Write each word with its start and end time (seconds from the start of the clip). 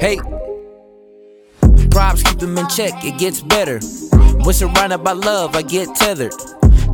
Hey, 0.00 0.16
props 1.90 2.22
keep 2.22 2.38
them 2.38 2.56
in 2.56 2.66
check, 2.68 3.04
it 3.04 3.18
gets 3.18 3.42
better. 3.42 3.80
When 4.44 4.54
surrounded 4.54 5.04
by 5.04 5.12
love, 5.12 5.54
I 5.54 5.60
get 5.60 5.94
tethered. 5.94 6.32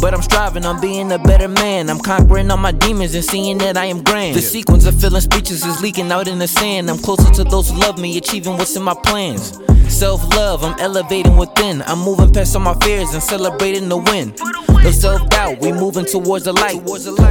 But 0.01 0.13
I'm 0.13 0.23
striving 0.23 0.67
on 0.67 0.81
being 0.81 1.13
a 1.13 1.19
better 1.19 1.47
man. 1.47 1.89
I'm 1.89 2.01
conquering 2.01 2.51
all 2.51 2.57
my 2.57 2.73
demons 2.73 3.15
and 3.15 3.25
seeing 3.25 3.59
that 3.59 3.77
I 3.77 3.85
am 3.85 4.03
grand. 4.03 4.35
The 4.35 4.43
sequence 4.43 4.87
of 4.87 5.01
feeling 5.01 5.21
speeches 5.21 5.65
is 5.65 5.81
leaking 5.81 6.11
out 6.11 6.27
in 6.27 6.41
the 6.41 6.49
sand. 6.49 6.91
I'm 6.91 6.99
closer 6.99 7.31
to 7.35 7.45
those 7.45 7.71
who 7.71 7.79
love 7.79 7.97
me, 7.97 8.19
achieving 8.19 8.57
what's 8.57 8.75
in 8.75 8.83
my 8.83 8.95
plans. 9.05 9.57
Self 9.89 10.23
love, 10.37 10.63
I'm 10.63 10.79
elevating 10.79 11.37
within. 11.37 11.83
I'm 11.83 12.01
moving 12.01 12.33
past 12.33 12.55
all 12.55 12.63
my 12.63 12.75
fears 12.81 13.15
and 13.15 13.23
celebrating 13.23 13.89
the 13.89 13.97
win. 13.97 14.35
No 14.83 14.91
self 14.91 15.29
doubt, 15.31 15.61
we 15.61 15.73
moving 15.73 16.05
towards 16.05 16.45
the 16.45 16.53
light. 16.53 16.83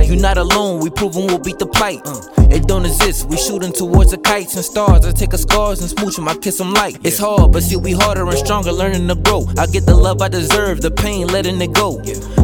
You're 0.08 0.20
not 0.20 0.38
alone, 0.38 0.82
we 0.82 0.90
proving 0.90 1.28
we'll 1.28 1.40
beat 1.40 1.60
the 1.60 1.68
plight. 1.68 2.02
Uh, 2.06 2.22
it 2.50 2.68
don't 2.68 2.86
exist, 2.86 3.30
we 3.30 3.38
shooting 3.38 3.72
towards 3.72 4.12
the 4.12 4.18
kites 4.18 4.56
and 4.56 4.66
stars. 4.66 5.06
I 5.06 5.12
take 5.12 5.34
a 5.34 5.38
scars 5.38 5.80
and 5.80 5.90
smooch 5.90 6.18
'em, 6.18 6.28
I 6.28 6.36
kiss 6.36 6.60
'em 6.60 6.74
light. 6.74 6.98
It's 7.04 7.20
hard, 7.20 7.52
but 7.52 7.64
see, 7.64 7.78
we 7.78 7.94
harder 7.94 8.28
and 8.28 8.38
stronger, 8.38 8.72
learning 8.72 9.08
to 9.08 9.16
grow. 9.16 9.48
I 9.58 9.68
get 9.68 9.86
the 9.86 9.96
love 9.96 10.22
I 10.22 10.28
deserve, 10.28 10.82
the 10.82 10.92
pain 10.92 11.28
letting 11.28 11.62
it 11.62 11.74
go. 11.74 12.02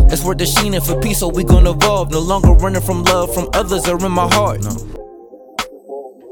That's 0.08 0.24
worth 0.24 0.38
the 0.38 0.46
sheening 0.46 0.82
for 0.82 1.00
peace, 1.02 1.20
so 1.20 1.28
we 1.30 1.44
gonna 1.44 1.72
evolve. 1.72 2.12
No 2.12 2.20
longer 2.20 2.54
running 2.54 2.82
from 2.82 3.04
love 3.04 3.34
from 3.34 3.50
others 3.54 3.88
are 3.88 3.98
in 4.06 4.12
my 4.12 4.28
heart. 4.34 4.62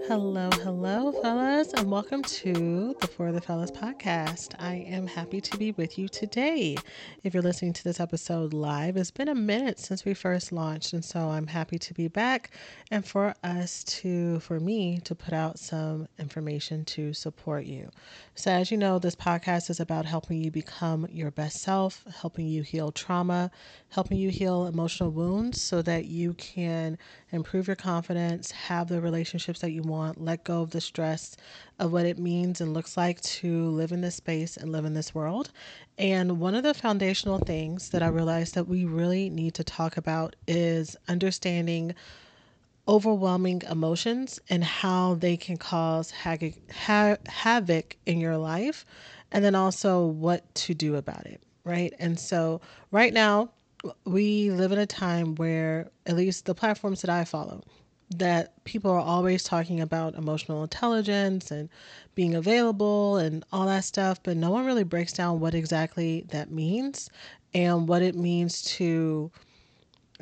Hello, 0.09 0.49
hello, 0.63 1.11
fellas, 1.11 1.71
and 1.75 1.91
welcome 1.91 2.23
to 2.23 2.95
the 2.99 3.05
For 3.05 3.31
the 3.31 3.39
Fellas 3.39 3.69
podcast. 3.69 4.55
I 4.57 4.77
am 4.87 5.05
happy 5.05 5.39
to 5.39 5.55
be 5.55 5.71
with 5.73 5.99
you 5.99 6.09
today. 6.09 6.77
If 7.23 7.35
you're 7.35 7.43
listening 7.43 7.73
to 7.73 7.83
this 7.83 7.99
episode 7.99 8.51
live, 8.51 8.97
it's 8.97 9.11
been 9.11 9.27
a 9.27 9.35
minute 9.35 9.77
since 9.77 10.05
we 10.05 10.15
first 10.15 10.51
launched, 10.51 10.93
and 10.93 11.05
so 11.05 11.29
I'm 11.29 11.45
happy 11.45 11.77
to 11.77 11.93
be 11.93 12.07
back 12.07 12.49
and 12.89 13.05
for 13.05 13.35
us 13.43 13.83
to, 13.83 14.39
for 14.39 14.59
me, 14.59 14.99
to 15.03 15.13
put 15.13 15.31
out 15.31 15.59
some 15.59 16.07
information 16.17 16.85
to 16.85 17.13
support 17.13 17.65
you. 17.65 17.91
So, 18.33 18.49
as 18.49 18.71
you 18.71 18.77
know, 18.77 18.97
this 18.97 19.15
podcast 19.15 19.69
is 19.69 19.79
about 19.79 20.05
helping 20.05 20.43
you 20.43 20.49
become 20.49 21.05
your 21.11 21.29
best 21.29 21.61
self, 21.61 22.03
helping 22.19 22.47
you 22.47 22.63
heal 22.63 22.91
trauma, 22.91 23.51
helping 23.89 24.17
you 24.17 24.29
heal 24.29 24.65
emotional 24.65 25.11
wounds 25.11 25.61
so 25.61 25.83
that 25.83 26.05
you 26.05 26.33
can 26.33 26.97
improve 27.31 27.67
your 27.67 27.75
confidence, 27.75 28.49
have 28.49 28.87
the 28.87 29.01
relationships 29.01 29.59
that 29.59 29.69
you 29.69 29.83
want, 29.83 29.98
let 30.17 30.43
go 30.43 30.61
of 30.61 30.71
the 30.71 30.81
stress 30.81 31.35
of 31.77 31.91
what 31.91 32.05
it 32.05 32.17
means 32.17 32.61
and 32.61 32.73
looks 32.73 32.97
like 32.97 33.21
to 33.21 33.69
live 33.69 33.91
in 33.91 34.01
this 34.01 34.15
space 34.15 34.57
and 34.57 34.71
live 34.71 34.85
in 34.85 34.93
this 34.93 35.13
world. 35.13 35.51
And 35.97 36.39
one 36.39 36.55
of 36.55 36.63
the 36.63 36.73
foundational 36.73 37.39
things 37.39 37.89
that 37.89 38.03
I 38.03 38.07
realized 38.07 38.55
that 38.55 38.67
we 38.67 38.85
really 38.85 39.29
need 39.29 39.53
to 39.55 39.63
talk 39.63 39.97
about 39.97 40.35
is 40.47 40.95
understanding 41.07 41.95
overwhelming 42.87 43.61
emotions 43.69 44.39
and 44.49 44.63
how 44.63 45.13
they 45.13 45.37
can 45.37 45.57
cause 45.57 46.09
havoc, 46.11 46.55
ha- 46.71 47.17
havoc 47.27 47.97
in 48.05 48.19
your 48.19 48.37
life, 48.37 48.85
and 49.31 49.45
then 49.45 49.53
also 49.53 50.05
what 50.05 50.53
to 50.55 50.73
do 50.73 50.95
about 50.95 51.25
it, 51.27 51.43
right? 51.63 51.93
And 51.99 52.19
so, 52.19 52.61
right 52.91 53.13
now, 53.13 53.51
we 54.05 54.51
live 54.51 54.71
in 54.71 54.79
a 54.79 54.87
time 54.87 55.35
where, 55.35 55.91
at 56.05 56.15
least 56.15 56.45
the 56.45 56.55
platforms 56.55 57.01
that 57.01 57.11
I 57.11 57.25
follow, 57.25 57.63
that 58.11 58.63
people 58.63 58.89
are 58.91 58.99
always 58.99 59.43
talking 59.43 59.79
about 59.79 60.15
emotional 60.15 60.63
intelligence 60.63 61.51
and 61.51 61.69
being 62.15 62.33
available 62.35 63.17
and 63.17 63.43
all 63.51 63.67
that 63.67 63.83
stuff, 63.83 64.21
but 64.23 64.35
no 64.35 64.49
one 64.49 64.65
really 64.65 64.83
breaks 64.83 65.13
down 65.13 65.39
what 65.39 65.53
exactly 65.53 66.25
that 66.29 66.51
means 66.51 67.09
and 67.53 67.87
what 67.87 68.01
it 68.01 68.15
means 68.15 68.61
to 68.61 69.31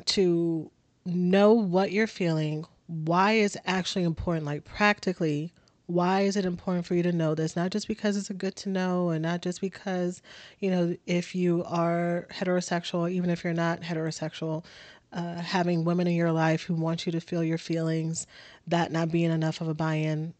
to 0.04 0.70
know 1.04 1.52
what 1.52 1.90
you're 1.90 2.06
feeling, 2.06 2.64
why 2.86 3.32
is 3.32 3.58
actually 3.66 4.04
important, 4.04 4.46
like 4.46 4.64
practically, 4.64 5.52
why 5.86 6.20
is 6.20 6.36
it 6.36 6.44
important 6.44 6.86
for 6.86 6.94
you 6.94 7.02
to 7.02 7.12
know 7.12 7.34
this? 7.34 7.56
Not 7.56 7.70
just 7.70 7.88
because 7.88 8.16
it's 8.16 8.30
a 8.30 8.34
good 8.34 8.54
to 8.56 8.68
know, 8.68 9.08
and 9.08 9.22
not 9.22 9.40
just 9.40 9.60
because, 9.60 10.20
you 10.60 10.70
know, 10.70 10.94
if 11.06 11.34
you 11.34 11.64
are 11.64 12.26
heterosexual, 12.30 13.10
even 13.10 13.30
if 13.30 13.42
you're 13.42 13.54
not 13.54 13.80
heterosexual, 13.80 14.64
uh, 15.12 15.36
having 15.36 15.84
women 15.84 16.06
in 16.06 16.14
your 16.14 16.32
life 16.32 16.62
who 16.62 16.74
want 16.74 17.06
you 17.06 17.12
to 17.12 17.20
feel 17.20 17.42
your 17.42 17.58
feelings, 17.58 18.26
that 18.66 18.92
not 18.92 19.10
being 19.10 19.30
enough 19.30 19.60
of 19.60 19.68
a 19.68 19.74
buy 19.74 19.94
in. 19.94 20.34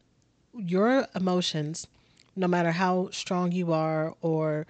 Your 0.54 1.06
emotions, 1.14 1.86
no 2.36 2.48
matter 2.48 2.72
how 2.72 3.08
strong 3.10 3.52
you 3.52 3.72
are, 3.72 4.14
or 4.20 4.66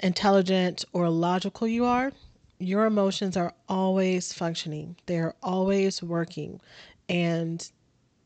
intelligent 0.00 0.84
or 0.92 1.08
logical 1.08 1.66
you 1.66 1.84
are, 1.84 2.12
your 2.58 2.84
emotions 2.84 3.36
are 3.36 3.54
always 3.68 4.32
functioning, 4.32 4.96
they're 5.06 5.34
always 5.42 6.02
working. 6.02 6.60
And 7.08 7.68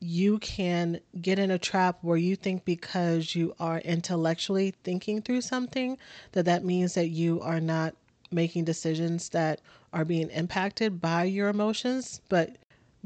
you 0.01 0.39
can 0.41 1.01
get 1.23 1.39
in 1.39 1.51
a 1.51 1.59
trap 1.59 1.99
where 2.03 2.19
you 2.19 2.37
think 2.37 2.65
because 2.65 3.35
you 3.35 3.55
are 3.59 3.79
intellectually 3.79 4.75
thinking 4.83 5.23
through 5.23 5.41
something 5.41 5.97
that 6.33 6.45
that 6.45 6.65
means 6.65 6.95
that 6.95 7.09
you 7.09 7.41
are 7.41 7.61
not 7.61 7.95
making 8.31 8.65
decisions 8.65 9.31
that 9.31 9.61
are 9.95 10.05
being 10.05 10.29
impacted 10.31 11.01
by 11.01 11.25
your 11.25 11.49
emotions 11.49 12.21
but 12.29 12.57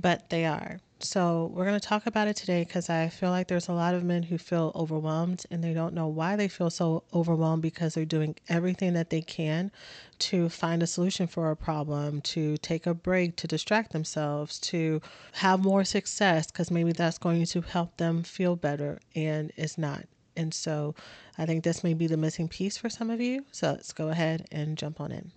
but 0.01 0.31
they 0.31 0.45
are. 0.45 0.79
So 1.01 1.51
we're 1.55 1.65
going 1.65 1.79
to 1.79 1.87
talk 1.87 2.07
about 2.07 2.27
it 2.27 2.35
today 2.35 2.65
because 2.65 2.91
i 2.91 3.09
feel 3.09 3.31
like 3.31 3.47
there's 3.47 3.69
a 3.69 3.73
lot 3.73 3.95
of 3.95 4.03
men 4.03 4.25
who 4.25 4.37
feel 4.37 4.73
overwhelmed 4.75 5.45
and 5.49 5.63
they 5.63 5.73
don't 5.73 5.95
know 5.95 6.09
why 6.09 6.35
they 6.35 6.49
feel 6.49 6.71
so 6.71 7.05
overwhelmed 7.15 7.63
because 7.63 7.95
they're 7.95 8.05
doing 8.05 8.35
everything 8.49 8.95
that 8.95 9.11
they 9.11 9.21
can 9.21 9.71
to 10.19 10.49
find 10.49 10.83
a 10.83 10.89
solution 10.89 11.29
for 11.29 11.53
a 11.53 11.57
problem 11.57 12.21
to 12.23 12.57
take 12.57 12.85
a 12.85 12.95
break 12.95 13.37
to 13.37 13.47
distract 13.47 13.93
themselves 13.93 14.59
to 14.59 15.01
have 15.35 15.61
more 15.61 15.85
success 15.85 16.49
because 16.49 16.71
maybe 16.71 16.91
that's 16.91 17.19
going 17.19 17.45
to 17.45 17.61
help 17.61 17.97
them 17.97 18.25
feel 18.25 18.57
better 18.57 18.99
and 19.15 19.53
it's 19.57 19.79
not. 19.79 20.05
And 20.37 20.53
so 20.53 20.97
i 21.37 21.47
think 21.47 21.63
this 21.63 21.85
may 21.85 21.95
be 21.95 22.09
the 22.09 22.17
missing 22.17 22.49
piece 22.49 22.77
for 22.77 22.89
some 22.89 23.09
of 23.09 23.21
you. 23.21 23.45
So 23.53 23.71
let's 23.71 23.93
go 23.93 24.09
ahead 24.09 24.49
and 24.51 24.77
jump 24.77 25.01
on 25.01 25.13
in 25.13 25.31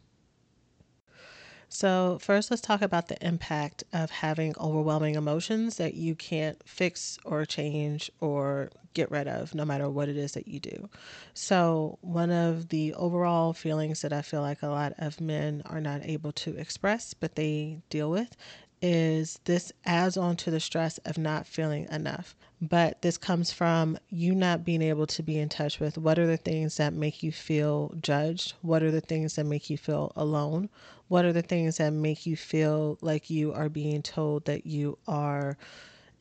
so, 1.74 2.18
first, 2.20 2.52
let's 2.52 2.62
talk 2.62 2.82
about 2.82 3.08
the 3.08 3.26
impact 3.26 3.86
of 3.94 4.12
having 4.12 4.54
overwhelming 4.60 5.16
emotions 5.16 5.78
that 5.78 5.94
you 5.94 6.16
can't 6.16 6.62
fix 6.68 7.18
or 7.24 7.46
change 7.46 8.12
or 8.20 8.72
get 8.94 9.10
rid 9.10 9.30
of, 9.30 9.56
no 9.56 9.64
matter 9.64 9.90
what 9.90 10.10
it 10.10 10.18
is 10.18 10.34
that 10.34 10.50
you 10.50 10.60
do. 10.60 10.90
So, 11.34 11.98
one 12.02 12.30
of 12.30 12.68
the 12.68 12.94
overall 12.96 13.54
feelings 13.54 14.02
that 14.02 14.12
I 14.12 14.22
feel 14.22 14.42
like 14.42 14.62
a 14.62 14.68
lot 14.68 14.96
of 14.98 15.22
men 15.22 15.64
are 15.66 15.80
not 15.80 16.04
able 16.04 16.34
to 16.34 16.58
express, 16.58 17.14
but 17.14 17.36
they 17.36 17.78
deal 17.90 18.12
with, 18.12 18.36
is 18.82 19.40
this 19.46 19.72
adds 19.86 20.18
on 20.18 20.36
to 20.36 20.52
the 20.52 20.60
stress 20.60 20.98
of 21.06 21.18
not 21.18 21.48
feeling 21.48 21.88
enough. 21.90 22.36
But 22.62 23.02
this 23.02 23.18
comes 23.18 23.52
from 23.54 23.98
you 24.10 24.36
not 24.36 24.66
being 24.66 24.82
able 24.82 25.08
to 25.08 25.24
be 25.24 25.40
in 25.40 25.50
touch 25.50 25.80
with 25.80 25.98
what 25.98 26.20
are 26.20 26.28
the 26.28 26.38
things 26.38 26.78
that 26.78 26.94
make 26.94 27.24
you 27.24 27.32
feel 27.32 27.96
judged? 28.02 28.54
What 28.62 28.84
are 28.84 28.92
the 28.92 29.02
things 29.02 29.36
that 29.36 29.46
make 29.46 29.70
you 29.70 29.78
feel 29.78 30.12
alone? 30.18 30.70
What 31.12 31.26
are 31.26 31.34
the 31.34 31.42
things 31.42 31.76
that 31.76 31.92
make 31.92 32.26
you 32.26 32.38
feel 32.38 32.98
like 33.02 33.30
you 33.30 33.52
are 33.52 33.68
being 33.68 34.02
told 34.02 34.46
that 34.46 34.66
you 34.66 34.98
are 35.10 35.58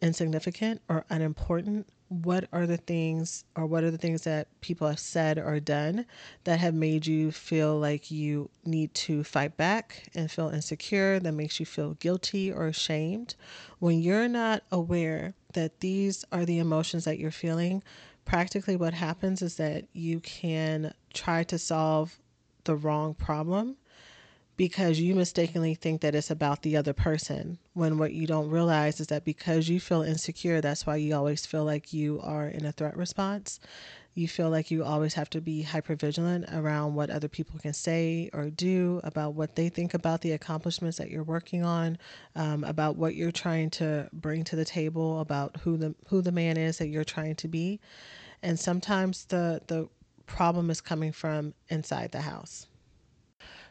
insignificant 0.02 0.82
or 0.88 1.04
unimportant? 1.08 1.86
What 2.08 2.48
are 2.52 2.66
the 2.66 2.76
things, 2.76 3.44
or 3.54 3.66
what 3.66 3.84
are 3.84 3.92
the 3.92 3.98
things 3.98 4.22
that 4.22 4.48
people 4.60 4.88
have 4.88 4.98
said 4.98 5.38
or 5.38 5.60
done 5.60 6.06
that 6.42 6.58
have 6.58 6.74
made 6.74 7.06
you 7.06 7.30
feel 7.30 7.78
like 7.78 8.10
you 8.10 8.50
need 8.64 8.92
to 8.94 9.22
fight 9.22 9.56
back 9.56 10.08
and 10.12 10.28
feel 10.28 10.48
insecure, 10.48 11.20
that 11.20 11.34
makes 11.34 11.60
you 11.60 11.66
feel 11.66 11.94
guilty 11.94 12.50
or 12.50 12.66
ashamed? 12.66 13.36
When 13.78 14.00
you're 14.00 14.26
not 14.26 14.64
aware 14.72 15.34
that 15.52 15.78
these 15.78 16.24
are 16.32 16.44
the 16.44 16.58
emotions 16.58 17.04
that 17.04 17.20
you're 17.20 17.30
feeling, 17.30 17.84
practically 18.24 18.74
what 18.74 18.94
happens 18.94 19.40
is 19.40 19.54
that 19.54 19.84
you 19.92 20.18
can 20.18 20.92
try 21.14 21.44
to 21.44 21.60
solve 21.60 22.18
the 22.64 22.74
wrong 22.74 23.14
problem 23.14 23.76
because 24.60 25.00
you 25.00 25.14
mistakenly 25.14 25.74
think 25.74 26.02
that 26.02 26.14
it's 26.14 26.30
about 26.30 26.60
the 26.60 26.76
other 26.76 26.92
person 26.92 27.56
when 27.72 27.96
what 27.96 28.12
you 28.12 28.26
don't 28.26 28.50
realize 28.50 29.00
is 29.00 29.06
that 29.06 29.24
because 29.24 29.70
you 29.70 29.80
feel 29.80 30.02
insecure 30.02 30.60
that's 30.60 30.86
why 30.86 30.96
you 30.96 31.16
always 31.16 31.46
feel 31.46 31.64
like 31.64 31.94
you 31.94 32.20
are 32.22 32.46
in 32.46 32.66
a 32.66 32.72
threat 32.72 32.94
response. 32.94 33.58
You 34.12 34.28
feel 34.28 34.50
like 34.50 34.70
you 34.70 34.84
always 34.84 35.14
have 35.14 35.30
to 35.30 35.40
be 35.40 35.62
hyper 35.62 35.94
vigilant 35.94 36.44
around 36.52 36.94
what 36.94 37.08
other 37.08 37.26
people 37.26 37.58
can 37.58 37.72
say 37.72 38.28
or 38.34 38.50
do 38.50 39.00
about 39.02 39.32
what 39.32 39.56
they 39.56 39.70
think 39.70 39.94
about 39.94 40.20
the 40.20 40.32
accomplishments 40.32 40.98
that 40.98 41.08
you're 41.08 41.22
working 41.22 41.64
on 41.64 41.96
um, 42.36 42.62
about 42.64 42.96
what 42.96 43.14
you're 43.14 43.32
trying 43.32 43.70
to 43.70 44.10
bring 44.12 44.44
to 44.44 44.56
the 44.56 44.66
table 44.66 45.20
about 45.20 45.56
who 45.62 45.78
the 45.78 45.94
who 46.08 46.20
the 46.20 46.32
man 46.32 46.58
is 46.58 46.76
that 46.76 46.88
you're 46.88 47.02
trying 47.02 47.36
to 47.36 47.48
be. 47.48 47.80
And 48.42 48.60
sometimes 48.60 49.24
the 49.24 49.62
the 49.68 49.88
problem 50.26 50.68
is 50.68 50.82
coming 50.82 51.12
from 51.12 51.54
inside 51.70 52.12
the 52.12 52.20
house 52.20 52.66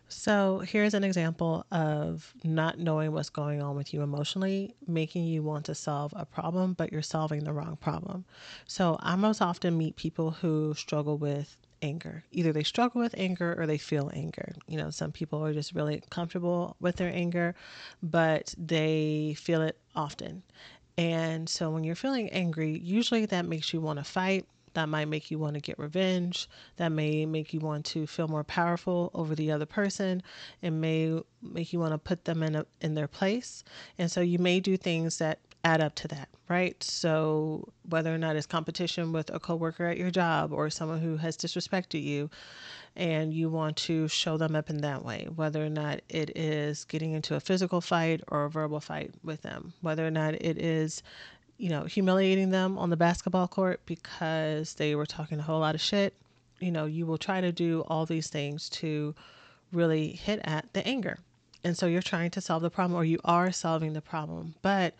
so, 0.10 0.60
here's 0.60 0.94
an 0.94 1.04
example 1.04 1.66
of 1.72 2.34
not 2.44 2.80
knowing 2.80 3.12
what's 3.12 3.30
going 3.30 3.62
on 3.62 3.76
with 3.76 3.94
you 3.94 4.02
emotionally, 4.02 4.76
making 4.88 5.26
you 5.26 5.44
want 5.44 5.66
to 5.66 5.76
solve 5.76 6.14
a 6.16 6.26
problem, 6.26 6.74
but 6.74 6.92
you're 6.92 7.02
solving 7.02 7.44
the 7.44 7.54
wrong 7.54 7.78
problem. 7.78 8.26
So, 8.66 8.98
I 9.02 9.16
most 9.16 9.42
often 9.42 9.78
meet 9.78 9.96
people 9.96 10.32
who 10.32 10.74
struggle 10.76 11.18
with 11.18 11.58
anger. 11.82 12.24
Either 12.32 12.52
they 12.52 12.64
struggle 12.64 13.02
with 13.02 13.16
anger 13.18 13.56
or 13.58 13.66
they 13.68 13.78
feel 13.78 14.12
anger. 14.14 14.54
You 14.68 14.78
know, 14.78 14.90
some 14.90 15.12
people 15.12 15.46
are 15.46 15.54
just 15.54 15.74
really 15.74 16.02
comfortable 16.10 16.76
with 16.80 16.98
their 16.98 17.14
anger, 17.14 17.56
but 18.04 18.54
they 18.58 19.36
feel 19.38 19.62
it 19.62 19.78
often. 19.96 20.44
And 20.98 21.48
so 21.48 21.70
when 21.70 21.84
you're 21.86 21.96
feeling 21.96 22.30
angry, 22.32 22.78
usually 22.78 23.26
that 23.28 23.46
makes 23.46 23.74
you 23.74 23.80
want 23.80 24.00
to 24.00 24.04
fight. 24.04 24.46
That 24.80 24.88
might 24.88 25.10
make 25.10 25.30
you 25.30 25.38
want 25.38 25.56
to 25.56 25.60
get 25.60 25.78
revenge. 25.78 26.48
That 26.78 26.94
may 26.94 27.26
make 27.26 27.54
you 27.54 27.60
want 27.60 27.84
to 27.88 28.08
feel 28.08 28.30
more 28.30 28.46
powerful 28.46 29.12
over 29.14 29.36
the 29.36 29.52
other 29.52 29.66
person. 29.66 30.24
It 30.62 30.72
may 30.72 31.20
make 31.42 31.74
you 31.74 31.82
want 31.82 31.92
to 31.92 31.98
put 31.98 32.24
them 32.24 32.42
in 32.42 32.56
a, 32.56 32.66
in 32.80 32.94
their 32.94 33.10
place. 33.10 33.66
And 33.98 34.10
so 34.10 34.22
you 34.22 34.40
may 34.40 34.62
do 34.62 34.78
things 34.78 35.18
that 35.18 35.40
add 35.66 35.82
up 35.82 35.96
to 35.96 36.08
that, 36.08 36.30
right? 36.48 36.82
So 36.82 37.74
whether 37.90 38.16
or 38.16 38.18
not 38.18 38.38
it's 38.38 38.46
competition 38.46 39.12
with 39.12 39.30
a 39.34 39.40
coworker 39.42 39.86
at 39.88 39.98
your 39.98 40.12
job 40.12 40.54
or 40.54 40.70
someone 40.70 41.02
who 41.02 41.18
has 41.18 41.36
disrespected 41.36 42.02
you 42.02 42.30
and 42.96 43.34
you 43.34 43.50
want 43.50 43.76
to 43.76 44.08
show 44.08 44.38
them 44.38 44.56
up 44.56 44.70
in 44.70 44.78
that 44.78 45.04
way, 45.04 45.28
whether 45.36 45.66
or 45.66 45.70
not 45.70 46.00
it 46.08 46.38
is 46.38 46.86
getting 46.86 47.12
into 47.12 47.36
a 47.36 47.42
physical 47.42 47.82
fight 47.82 48.22
or 48.30 48.46
a 48.46 48.50
verbal 48.50 48.80
fight 48.80 49.12
with 49.26 49.42
them, 49.42 49.74
whether 49.82 50.08
or 50.08 50.12
not 50.12 50.36
it 50.36 50.58
is 50.58 51.04
you 51.60 51.70
know, 51.70 51.84
humiliating 51.84 52.50
them 52.50 52.78
on 52.78 52.90
the 52.90 52.98
basketball 52.98 53.48
court 53.48 53.82
because 53.86 54.76
they 54.76 54.96
were 54.96 55.06
talking 55.06 55.40
a 55.40 55.44
whole 55.44 55.60
lot 55.60 55.76
of 55.76 55.82
shit. 55.82 56.14
You 56.60 56.72
know, 56.72 56.86
you 56.86 57.06
will 57.06 57.18
try 57.18 57.42
to 57.42 57.52
do 57.52 57.84
all 57.88 58.06
these 58.06 58.30
things 58.30 58.70
to 58.70 59.14
really 59.72 60.14
hit 60.14 60.40
at 60.46 60.72
the 60.74 60.88
anger. 60.88 61.20
And 61.64 61.78
so 61.78 61.86
you're 61.86 62.02
trying 62.02 62.32
to 62.32 62.42
solve 62.42 62.62
the 62.62 62.70
problem 62.70 62.98
or 62.98 63.04
you 63.04 63.20
are 63.26 63.52
solving 63.52 63.92
the 63.92 64.02
problem. 64.02 64.56
But 64.62 64.96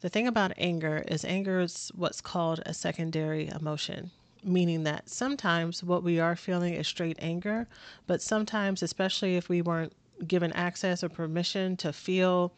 the 0.00 0.08
thing 0.08 0.26
about 0.26 0.52
anger 0.56 1.04
is 1.06 1.22
anger 1.22 1.60
is 1.60 1.92
what's 1.94 2.22
called 2.22 2.62
a 2.64 2.72
secondary 2.72 3.48
emotion, 3.48 4.10
meaning 4.42 4.84
that 4.84 5.10
sometimes 5.10 5.84
what 5.84 6.02
we 6.02 6.18
are 6.18 6.34
feeling 6.34 6.72
is 6.72 6.88
straight 6.88 7.18
anger, 7.18 7.68
but 8.06 8.22
sometimes, 8.22 8.82
especially 8.82 9.36
if 9.36 9.50
we 9.50 9.60
weren't 9.60 9.92
given 10.26 10.52
access 10.54 11.04
or 11.04 11.10
permission 11.10 11.76
to 11.76 11.92
feel 11.92 12.52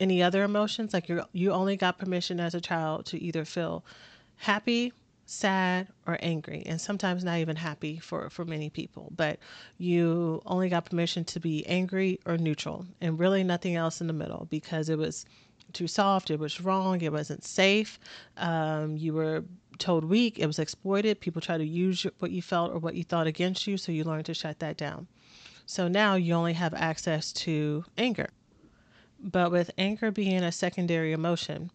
any 0.00 0.22
other 0.22 0.42
emotions, 0.42 0.92
like 0.92 1.08
you 1.08 1.22
you 1.32 1.52
only 1.52 1.76
got 1.76 1.98
permission 1.98 2.40
as 2.40 2.54
a 2.54 2.60
child 2.60 3.06
to 3.06 3.20
either 3.22 3.44
feel 3.44 3.84
happy, 4.36 4.92
sad, 5.26 5.88
or 6.06 6.18
angry, 6.20 6.62
and 6.66 6.80
sometimes 6.80 7.24
not 7.24 7.38
even 7.38 7.56
happy 7.56 7.98
for 7.98 8.30
for 8.30 8.44
many 8.44 8.70
people, 8.70 9.12
but 9.16 9.38
you 9.78 10.42
only 10.46 10.68
got 10.68 10.86
permission 10.86 11.24
to 11.24 11.40
be 11.40 11.66
angry 11.66 12.18
or 12.26 12.36
neutral, 12.38 12.86
and 13.00 13.18
really 13.18 13.44
nothing 13.44 13.76
else 13.76 14.00
in 14.00 14.06
the 14.06 14.12
middle 14.12 14.46
because 14.50 14.88
it 14.88 14.98
was 14.98 15.24
too 15.72 15.88
soft, 15.88 16.30
it 16.30 16.38
was 16.38 16.60
wrong, 16.60 17.00
it 17.00 17.12
wasn't 17.12 17.44
safe. 17.44 17.98
Um, 18.36 18.96
you 18.96 19.14
were 19.14 19.44
told 19.78 20.04
weak, 20.04 20.38
it 20.38 20.46
was 20.46 20.58
exploited. 20.58 21.20
People 21.20 21.40
try 21.40 21.56
to 21.56 21.64
use 21.64 22.06
what 22.18 22.30
you 22.30 22.42
felt 22.42 22.72
or 22.72 22.78
what 22.78 22.94
you 22.94 23.04
thought 23.04 23.26
against 23.26 23.66
you, 23.66 23.76
so 23.76 23.92
you 23.92 24.04
learned 24.04 24.26
to 24.26 24.34
shut 24.34 24.58
that 24.58 24.76
down. 24.76 25.06
So 25.66 25.88
now 25.88 26.14
you 26.16 26.34
only 26.34 26.52
have 26.54 26.74
access 26.74 27.32
to 27.32 27.84
anger. 27.96 28.28
But 29.22 29.50
with 29.50 29.70
anger 29.78 30.10
being 30.10 30.42
a 30.42 30.52
secondary 30.52 31.12
emotion, 31.12 31.70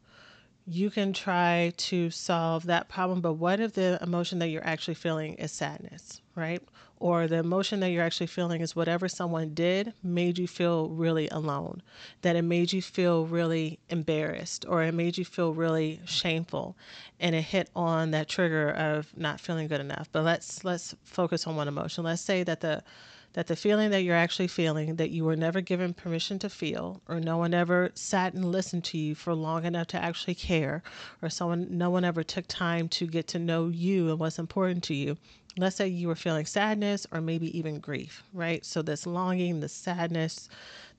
you 0.66 0.90
can 0.90 1.14
try 1.14 1.72
to 1.78 2.10
solve 2.10 2.66
that 2.66 2.90
problem. 2.90 3.22
But 3.22 3.34
what 3.34 3.60
if 3.60 3.74
the 3.74 3.98
emotion 4.02 4.40
that 4.40 4.50
you're 4.50 4.66
actually 4.68 4.96
feeling 4.96 5.36
is 5.36 5.52
sadness, 5.52 6.22
right? 6.36 6.62
or 7.00 7.28
the 7.28 7.38
emotion 7.38 7.80
that 7.80 7.92
you're 7.92 8.04
actually 8.04 8.28
feeling 8.28 8.62
is 8.62 8.76
whatever 8.76 9.08
someone 9.08 9.54
did 9.54 9.94
made 10.02 10.38
you 10.38 10.48
feel 10.48 10.90
really 10.90 11.28
alone, 11.30 11.82
that 12.22 12.36
it 12.36 12.42
made 12.42 12.74
you 12.74 12.82
feel 12.82 13.26
really 13.28 13.80
embarrassed, 13.90 14.66
or 14.68 14.84
it 14.84 14.94
made 14.94 15.18
you 15.18 15.26
feel 15.26 15.54
really 15.54 16.02
shameful, 16.06 16.76
and 17.20 17.36
it 17.36 17.42
hit 17.42 17.70
on 17.76 18.12
that 18.12 18.28
trigger 18.28 18.72
of 18.72 19.16
not 19.16 19.40
feeling 19.40 19.68
good 19.68 19.82
enough. 19.82 20.10
But 20.12 20.24
let's 20.24 20.64
let's 20.64 20.96
focus 21.04 21.46
on 21.46 21.56
one 21.56 21.68
emotion. 21.68 22.04
Let's 22.04 22.22
say 22.22 22.44
that 22.44 22.62
the 22.62 22.84
that 23.33 23.47
the 23.47 23.56
feeling 23.56 23.91
that 23.91 24.03
you're 24.03 24.15
actually 24.15 24.47
feeling 24.47 24.95
that 24.95 25.09
you 25.09 25.24
were 25.24 25.35
never 25.35 25.62
given 25.62 25.94
permission 25.94 26.39
to 26.39 26.50
feel 26.50 27.01
or 27.07 27.19
no 27.19 27.38
one 27.38 27.53
ever 27.53 27.91
sat 27.94 28.33
and 28.33 28.45
listened 28.51 28.83
to 28.83 28.97
you 28.97 29.15
for 29.15 29.33
long 29.33 29.65
enough 29.65 29.88
to 29.88 30.01
actually 30.01 30.35
care 30.35 30.81
or 31.21 31.29
someone 31.29 31.68
no 31.69 31.89
one 31.89 32.03
ever 32.03 32.24
took 32.24 32.45
time 32.47 32.88
to 32.88 33.06
get 33.06 33.27
to 33.27 33.39
know 33.39 33.68
you 33.68 34.09
and 34.09 34.19
what's 34.19 34.39
important 34.39 34.83
to 34.83 34.94
you 34.94 35.18
let's 35.57 35.75
say 35.75 35.88
you 35.88 36.07
were 36.07 36.15
feeling 36.15 36.45
sadness 36.45 37.07
or 37.12 37.21
maybe 37.21 37.57
even 37.57 37.79
grief, 37.79 38.24
right? 38.33 38.63
So, 38.65 38.81
this 38.81 39.06
longing, 39.06 39.59
this 39.59 39.74
sadness, 39.74 40.50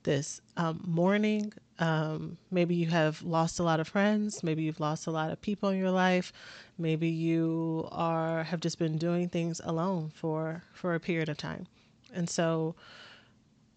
this 0.03 0.41
um, 0.57 0.81
mourning. 0.85 1.53
Um, 1.79 2.37
maybe 2.51 2.75
you 2.75 2.87
have 2.87 3.21
lost 3.21 3.59
a 3.59 3.63
lot 3.63 3.79
of 3.79 3.87
friends. 3.87 4.43
Maybe 4.43 4.63
you've 4.63 4.81
lost 4.81 5.07
a 5.07 5.11
lot 5.11 5.31
of 5.31 5.41
people 5.41 5.69
in 5.69 5.79
your 5.79 5.91
life. 5.91 6.33
Maybe 6.77 7.07
you 7.09 7.87
are 7.91 8.43
have 8.43 8.59
just 8.59 8.79
been 8.79 8.97
doing 8.97 9.29
things 9.29 9.61
alone 9.63 10.11
for 10.13 10.63
for 10.73 10.93
a 10.93 10.99
period 10.99 11.29
of 11.29 11.37
time, 11.37 11.67
and 12.13 12.29
so 12.29 12.75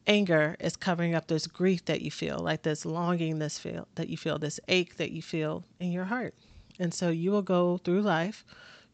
anger 0.06 0.56
is 0.58 0.76
covering 0.76 1.14
up 1.14 1.29
this 1.29 1.46
grief 1.46 1.84
that 1.84 2.02
you 2.02 2.11
feel, 2.11 2.38
like 2.38 2.62
this 2.62 2.84
longing, 2.84 3.38
this 3.38 3.58
feel 3.58 3.87
that 3.94 4.08
you 4.08 4.17
feel, 4.17 4.38
this 4.38 4.58
ache 4.69 4.96
that 4.96 5.11
you 5.12 5.23
feel 5.23 5.64
in 5.81 5.93
your 5.93 6.05
heart, 6.05 6.34
and 6.79 6.93
so 6.93 7.08
you 7.08 7.31
will 7.31 7.43
go 7.43 7.79
through 7.79 8.02
life 8.02 8.44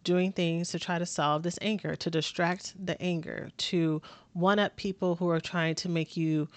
doing 0.04 0.32
things 0.32 0.70
to 0.70 0.78
try 0.78 0.98
to 0.98 1.06
solve 1.06 1.42
this 1.42 1.58
anger, 1.60 1.96
to 1.96 2.10
distract 2.10 2.74
the 2.84 3.00
anger, 3.02 3.50
to 3.56 4.00
one 4.32 4.58
up 4.58 4.76
people 4.76 5.16
who 5.16 5.28
are 5.28 5.40
trying 5.40 5.74
to 5.74 5.88
make 5.88 6.16
you 6.16 6.48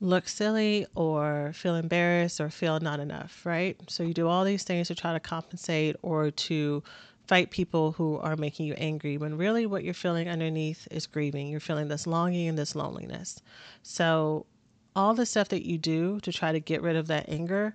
look 0.00 0.28
silly 0.28 0.84
or 0.94 1.52
feel 1.54 1.76
embarrassed 1.76 2.40
or 2.40 2.50
feel 2.50 2.80
not 2.80 3.00
enough, 3.00 3.46
right? 3.46 3.76
So 3.88 4.02
you 4.02 4.12
do 4.12 4.28
all 4.28 4.44
these 4.44 4.64
things 4.64 4.88
to 4.88 4.94
try 4.94 5.12
to 5.12 5.20
compensate 5.20 5.96
or 6.02 6.30
to 6.30 6.82
fight 7.26 7.50
people 7.50 7.92
who 7.92 8.18
are 8.18 8.36
making 8.36 8.66
you 8.66 8.74
angry 8.74 9.16
when 9.16 9.36
really 9.36 9.66
what 9.66 9.84
you're 9.84 9.94
feeling 9.94 10.28
underneath 10.28 10.88
is 10.90 11.06
grieving. 11.06 11.48
You're 11.48 11.60
feeling 11.60 11.88
this 11.88 12.06
longing 12.06 12.48
and 12.48 12.58
this 12.58 12.74
loneliness. 12.74 13.40
So 13.82 14.46
all 14.94 15.14
the 15.14 15.26
stuff 15.26 15.48
that 15.48 15.66
you 15.66 15.78
do 15.78 16.20
to 16.20 16.32
try 16.32 16.52
to 16.52 16.60
get 16.60 16.82
rid 16.82 16.96
of 16.96 17.06
that 17.06 17.28
anger, 17.28 17.74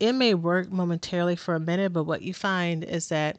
it 0.00 0.12
may 0.12 0.34
work 0.34 0.70
momentarily 0.70 1.36
for 1.36 1.54
a 1.54 1.60
minute, 1.60 1.92
but 1.92 2.04
what 2.04 2.22
you 2.22 2.34
find 2.34 2.84
is 2.84 3.08
that 3.08 3.38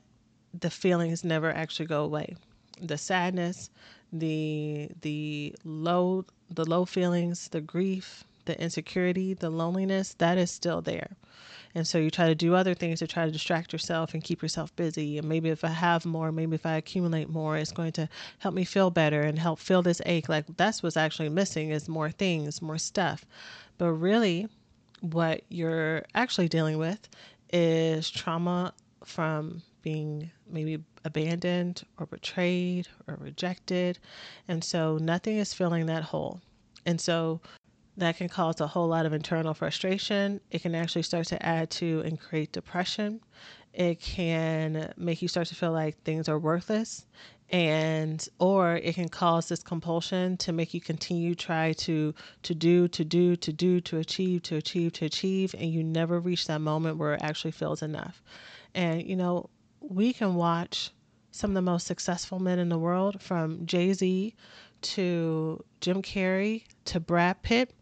the 0.57 0.69
feelings 0.69 1.23
never 1.23 1.51
actually 1.51 1.85
go 1.85 2.03
away. 2.03 2.35
The 2.81 2.97
sadness, 2.97 3.69
the 4.11 4.89
the 5.01 5.55
low 5.63 6.25
the 6.49 6.67
low 6.67 6.85
feelings, 6.85 7.49
the 7.49 7.61
grief, 7.61 8.23
the 8.49 8.59
insecurity, 8.59 9.35
the 9.35 9.51
loneliness, 9.51 10.15
that 10.17 10.39
is 10.39 10.49
still 10.49 10.81
there. 10.81 11.15
And 11.75 11.87
so 11.87 11.99
you 11.99 12.09
try 12.09 12.25
to 12.27 12.33
do 12.33 12.55
other 12.55 12.73
things 12.73 12.97
to 12.97 13.05
try 13.05 13.25
to 13.25 13.31
distract 13.31 13.71
yourself 13.71 14.15
and 14.15 14.23
keep 14.23 14.41
yourself 14.41 14.75
busy. 14.75 15.19
And 15.19 15.29
maybe 15.29 15.49
if 15.49 15.63
I 15.63 15.67
have 15.67 16.03
more, 16.03 16.31
maybe 16.31 16.55
if 16.55 16.65
I 16.65 16.77
accumulate 16.77 17.29
more, 17.29 17.57
it's 17.57 17.71
going 17.71 17.91
to 17.91 18.09
help 18.39 18.55
me 18.55 18.63
feel 18.63 18.89
better 18.89 19.21
and 19.21 19.37
help 19.37 19.59
fill 19.59 19.83
this 19.83 20.01
ache. 20.07 20.27
Like 20.27 20.45
that's 20.57 20.81
what's 20.81 20.97
actually 20.97 21.29
missing 21.29 21.69
is 21.69 21.87
more 21.87 22.09
things, 22.09 22.59
more 22.59 22.79
stuff. 22.79 23.23
But 23.77 23.91
really, 23.91 24.47
what 25.01 25.43
you're 25.49 26.03
actually 26.15 26.47
dealing 26.47 26.79
with 26.79 27.07
is 27.53 28.09
trauma 28.09 28.73
from 29.05 29.61
being 29.83 30.31
maybe 30.49 30.83
abandoned 31.05 31.83
or 31.99 32.07
betrayed 32.07 32.87
or 33.07 33.15
rejected. 33.21 33.99
And 34.47 34.63
so 34.63 34.97
nothing 34.97 35.37
is 35.37 35.53
filling 35.53 35.85
that 35.85 36.01
hole. 36.01 36.41
And 36.87 36.99
so 36.99 37.41
that 37.99 38.17
can 38.17 38.29
cause 38.29 38.59
a 38.61 38.67
whole 38.67 38.87
lot 38.87 39.05
of 39.05 39.13
internal 39.13 39.53
frustration. 39.53 40.41
It 40.51 40.61
can 40.61 40.75
actually 40.75 41.03
start 41.03 41.27
to 41.27 41.45
add 41.45 41.69
to 41.71 42.01
and 42.01 42.19
create 42.19 42.51
depression. 42.51 43.21
It 43.73 43.99
can 43.99 44.93
make 44.97 45.21
you 45.21 45.27
start 45.27 45.47
to 45.47 45.55
feel 45.55 45.71
like 45.71 46.01
things 46.03 46.27
are 46.27 46.39
worthless 46.39 47.05
and 47.51 48.27
or 48.39 48.75
it 48.75 48.93
can 48.93 49.09
cause 49.09 49.49
this 49.49 49.63
compulsion 49.63 50.37
to 50.37 50.51
make 50.51 50.73
you 50.73 50.79
continue 50.79 51.33
try 51.33 51.73
to 51.73 52.13
to 52.43 52.53
do 52.53 52.87
to 52.87 53.03
do 53.03 53.35
to 53.35 53.51
do 53.51 53.81
to 53.81 53.97
achieve 53.97 54.43
to 54.43 54.55
achieve 54.55 54.93
to 54.93 55.05
achieve 55.05 55.55
and 55.57 55.71
you 55.71 55.83
never 55.83 56.19
reach 56.19 56.45
that 56.45 56.61
moment 56.61 56.97
where 56.97 57.15
it 57.15 57.21
actually 57.23 57.49
feels 57.49 57.81
enough 57.81 58.21
and 58.75 59.01
you 59.01 59.15
know 59.15 59.49
we 59.81 60.13
can 60.13 60.35
watch 60.35 60.91
some 61.31 61.51
of 61.51 61.55
the 61.55 61.61
most 61.61 61.87
successful 61.87 62.39
men 62.39 62.59
in 62.59 62.69
the 62.69 62.77
world, 62.77 63.21
from 63.21 63.65
Jay 63.65 63.93
Z 63.93 64.35
to 64.81 65.63
Jim 65.81 66.01
Carrey 66.01 66.63
to 66.85 66.99
Brad 66.99 67.41
Pitt, 67.41 67.73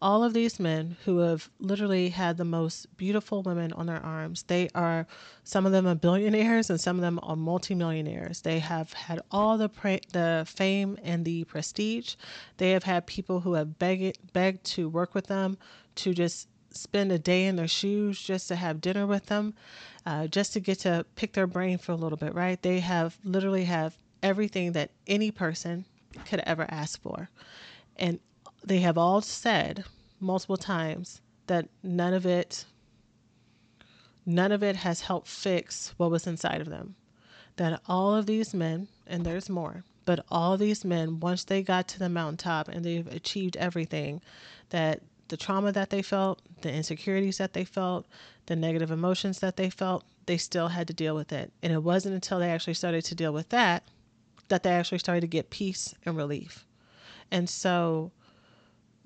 all 0.00 0.22
of 0.22 0.32
these 0.32 0.60
men 0.60 0.96
who 1.04 1.18
have 1.18 1.50
literally 1.58 2.10
had 2.10 2.36
the 2.36 2.44
most 2.44 2.96
beautiful 2.96 3.42
women 3.42 3.72
on 3.72 3.86
their 3.86 4.04
arms. 4.04 4.44
They 4.44 4.68
are, 4.74 5.06
some 5.44 5.66
of 5.66 5.72
them 5.72 5.86
are 5.86 5.94
billionaires 5.94 6.70
and 6.70 6.80
some 6.80 6.96
of 6.96 7.02
them 7.02 7.18
are 7.22 7.36
multimillionaires. 7.36 8.42
They 8.42 8.58
have 8.58 8.92
had 8.92 9.20
all 9.30 9.58
the 9.58 9.68
pra- 9.68 10.00
the 10.12 10.44
fame 10.46 10.98
and 11.02 11.24
the 11.24 11.44
prestige. 11.44 12.14
They 12.58 12.70
have 12.72 12.84
had 12.84 13.06
people 13.06 13.40
who 13.40 13.54
have 13.54 13.78
begged, 13.78 14.32
begged 14.32 14.64
to 14.66 14.88
work 14.88 15.14
with 15.14 15.26
them, 15.26 15.58
to 15.96 16.14
just 16.14 16.48
spend 16.70 17.10
a 17.10 17.18
day 17.18 17.46
in 17.46 17.56
their 17.56 17.66
shoes, 17.68 18.20
just 18.20 18.48
to 18.48 18.56
have 18.56 18.80
dinner 18.80 19.06
with 19.06 19.26
them 19.26 19.54
uh, 20.08 20.26
just 20.26 20.54
to 20.54 20.60
get 20.60 20.78
to 20.80 21.04
pick 21.16 21.34
their 21.34 21.46
brain 21.46 21.76
for 21.76 21.92
a 21.92 21.96
little 21.96 22.16
bit, 22.16 22.34
right? 22.34 22.62
They 22.62 22.80
have 22.80 23.18
literally 23.24 23.64
have 23.64 23.98
everything 24.22 24.72
that 24.72 24.90
any 25.06 25.30
person 25.30 25.84
could 26.24 26.40
ever 26.46 26.66
ask 26.70 27.00
for. 27.02 27.28
And 27.96 28.18
they 28.68 28.80
have 28.80 28.98
all 28.98 29.20
said 29.20 29.84
multiple 30.20 30.56
times 30.56 31.20
that 31.46 31.68
none 31.82 32.14
of 32.14 32.26
it 32.26 32.66
none 34.26 34.52
of 34.52 34.62
it 34.62 34.76
has 34.76 35.00
helped 35.00 35.26
fix 35.26 35.94
what 35.96 36.10
was 36.10 36.26
inside 36.26 36.60
of 36.60 36.68
them. 36.68 36.94
That 37.56 37.80
all 37.88 38.14
of 38.14 38.26
these 38.26 38.52
men, 38.52 38.88
and 39.06 39.24
there's 39.24 39.48
more, 39.48 39.84
but 40.04 40.24
all 40.30 40.58
these 40.58 40.84
men, 40.84 41.18
once 41.18 41.44
they 41.44 41.62
got 41.62 41.88
to 41.88 41.98
the 41.98 42.10
mountaintop 42.10 42.68
and 42.68 42.84
they've 42.84 43.06
achieved 43.06 43.56
everything, 43.56 44.20
that 44.68 45.00
the 45.28 45.38
trauma 45.38 45.72
that 45.72 45.88
they 45.88 46.02
felt, 46.02 46.42
the 46.60 46.72
insecurities 46.72 47.38
that 47.38 47.54
they 47.54 47.64
felt, 47.64 48.06
the 48.46 48.56
negative 48.56 48.90
emotions 48.90 49.40
that 49.40 49.56
they 49.56 49.70
felt, 49.70 50.04
they 50.26 50.36
still 50.36 50.68
had 50.68 50.86
to 50.88 50.92
deal 50.92 51.14
with 51.14 51.32
it. 51.32 51.50
And 51.62 51.72
it 51.72 51.82
wasn't 51.82 52.14
until 52.14 52.38
they 52.38 52.50
actually 52.50 52.74
started 52.74 53.04
to 53.06 53.14
deal 53.14 53.32
with 53.32 53.48
that 53.48 53.82
that 54.48 54.62
they 54.62 54.70
actually 54.70 54.98
started 54.98 55.20
to 55.22 55.26
get 55.26 55.50
peace 55.50 55.94
and 56.04 56.16
relief. 56.16 56.66
And 57.30 57.48
so 57.48 58.12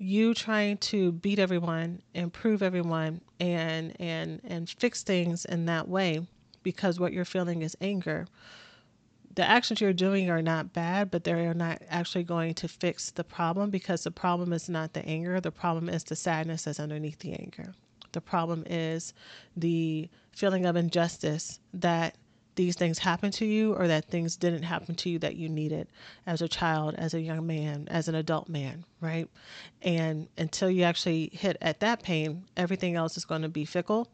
you 0.03 0.33
trying 0.33 0.77
to 0.77 1.13
beat 1.13 1.39
everyone, 1.39 2.01
improve 2.13 2.61
everyone 2.61 3.21
and 3.39 3.95
and 3.99 4.41
and 4.43 4.69
fix 4.69 5.03
things 5.03 5.45
in 5.45 5.65
that 5.65 5.87
way 5.87 6.27
because 6.61 6.99
what 6.99 7.13
you're 7.13 7.25
feeling 7.25 7.61
is 7.61 7.77
anger. 7.81 8.27
The 9.35 9.49
actions 9.49 9.81
you're 9.81 9.93
doing 9.93 10.29
are 10.29 10.41
not 10.41 10.73
bad, 10.73 11.09
but 11.09 11.23
they 11.23 11.31
are 11.31 11.55
not 11.55 11.81
actually 11.89 12.23
going 12.23 12.53
to 12.55 12.67
fix 12.67 13.11
the 13.11 13.23
problem 13.23 13.71
because 13.71 14.03
the 14.03 14.11
problem 14.11 14.53
is 14.53 14.69
not 14.69 14.93
the 14.93 15.03
anger. 15.05 15.39
The 15.39 15.51
problem 15.51 15.89
is 15.89 16.03
the 16.03 16.15
sadness 16.15 16.63
that's 16.63 16.79
underneath 16.79 17.19
the 17.19 17.33
anger. 17.33 17.73
The 18.11 18.21
problem 18.21 18.63
is 18.67 19.13
the 19.57 20.07
feeling 20.31 20.65
of 20.65 20.75
injustice 20.75 21.59
that 21.73 22.15
these 22.55 22.75
things 22.75 22.99
happen 22.99 23.31
to 23.31 23.45
you 23.45 23.73
or 23.73 23.87
that 23.87 24.05
things 24.05 24.35
didn't 24.35 24.63
happen 24.63 24.95
to 24.95 25.09
you 25.09 25.19
that 25.19 25.35
you 25.35 25.49
needed 25.49 25.87
as 26.25 26.41
a 26.41 26.47
child, 26.47 26.95
as 26.95 27.13
a 27.13 27.21
young 27.21 27.45
man, 27.47 27.87
as 27.89 28.07
an 28.07 28.15
adult 28.15 28.49
man, 28.49 28.85
right? 29.01 29.29
And 29.81 30.27
until 30.37 30.69
you 30.69 30.83
actually 30.83 31.29
hit 31.33 31.57
at 31.61 31.79
that 31.79 32.03
pain, 32.03 32.45
everything 32.55 32.95
else 32.95 33.17
is 33.17 33.25
going 33.25 33.41
to 33.41 33.49
be 33.49 33.65
fickle 33.65 34.07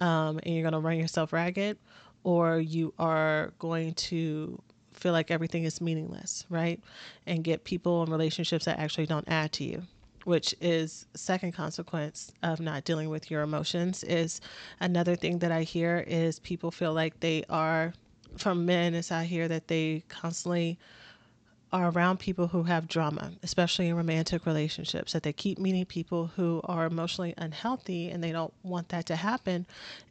um, 0.00 0.40
and 0.42 0.54
you're 0.54 0.62
going 0.62 0.72
to 0.72 0.78
run 0.78 0.98
yourself 0.98 1.32
ragged 1.32 1.78
or 2.24 2.58
you 2.58 2.94
are 2.98 3.52
going 3.58 3.94
to 3.94 4.60
feel 4.92 5.12
like 5.12 5.30
everything 5.30 5.64
is 5.64 5.80
meaningless, 5.80 6.46
right? 6.48 6.80
And 7.26 7.42
get 7.42 7.64
people 7.64 8.02
and 8.02 8.10
relationships 8.10 8.64
that 8.66 8.78
actually 8.78 9.06
don't 9.06 9.28
add 9.28 9.52
to 9.52 9.64
you 9.64 9.82
which 10.24 10.54
is 10.60 11.06
second 11.14 11.52
consequence 11.52 12.32
of 12.42 12.60
not 12.60 12.84
dealing 12.84 13.08
with 13.08 13.30
your 13.30 13.42
emotions 13.42 14.04
is 14.04 14.40
another 14.80 15.16
thing 15.16 15.38
that 15.38 15.52
i 15.52 15.62
hear 15.62 16.04
is 16.06 16.38
people 16.40 16.70
feel 16.70 16.92
like 16.92 17.18
they 17.20 17.44
are 17.48 17.92
from 18.36 18.64
men 18.64 18.94
as 18.94 19.10
i 19.10 19.24
hear 19.24 19.48
that 19.48 19.68
they 19.68 20.02
constantly 20.08 20.78
are 21.72 21.90
around 21.90 22.18
people 22.18 22.48
who 22.48 22.64
have 22.64 22.86
drama 22.86 23.32
especially 23.42 23.88
in 23.88 23.96
romantic 23.96 24.44
relationships 24.44 25.12
that 25.12 25.22
they 25.22 25.32
keep 25.32 25.58
meeting 25.58 25.86
people 25.86 26.30
who 26.36 26.60
are 26.64 26.84
emotionally 26.84 27.32
unhealthy 27.38 28.10
and 28.10 28.22
they 28.22 28.32
don't 28.32 28.52
want 28.62 28.88
that 28.90 29.06
to 29.06 29.16
happen 29.16 29.66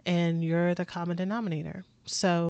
and 0.05 0.43
you're 0.43 0.73
the 0.73 0.85
common 0.85 1.15
denominator. 1.17 1.83
So 2.05 2.49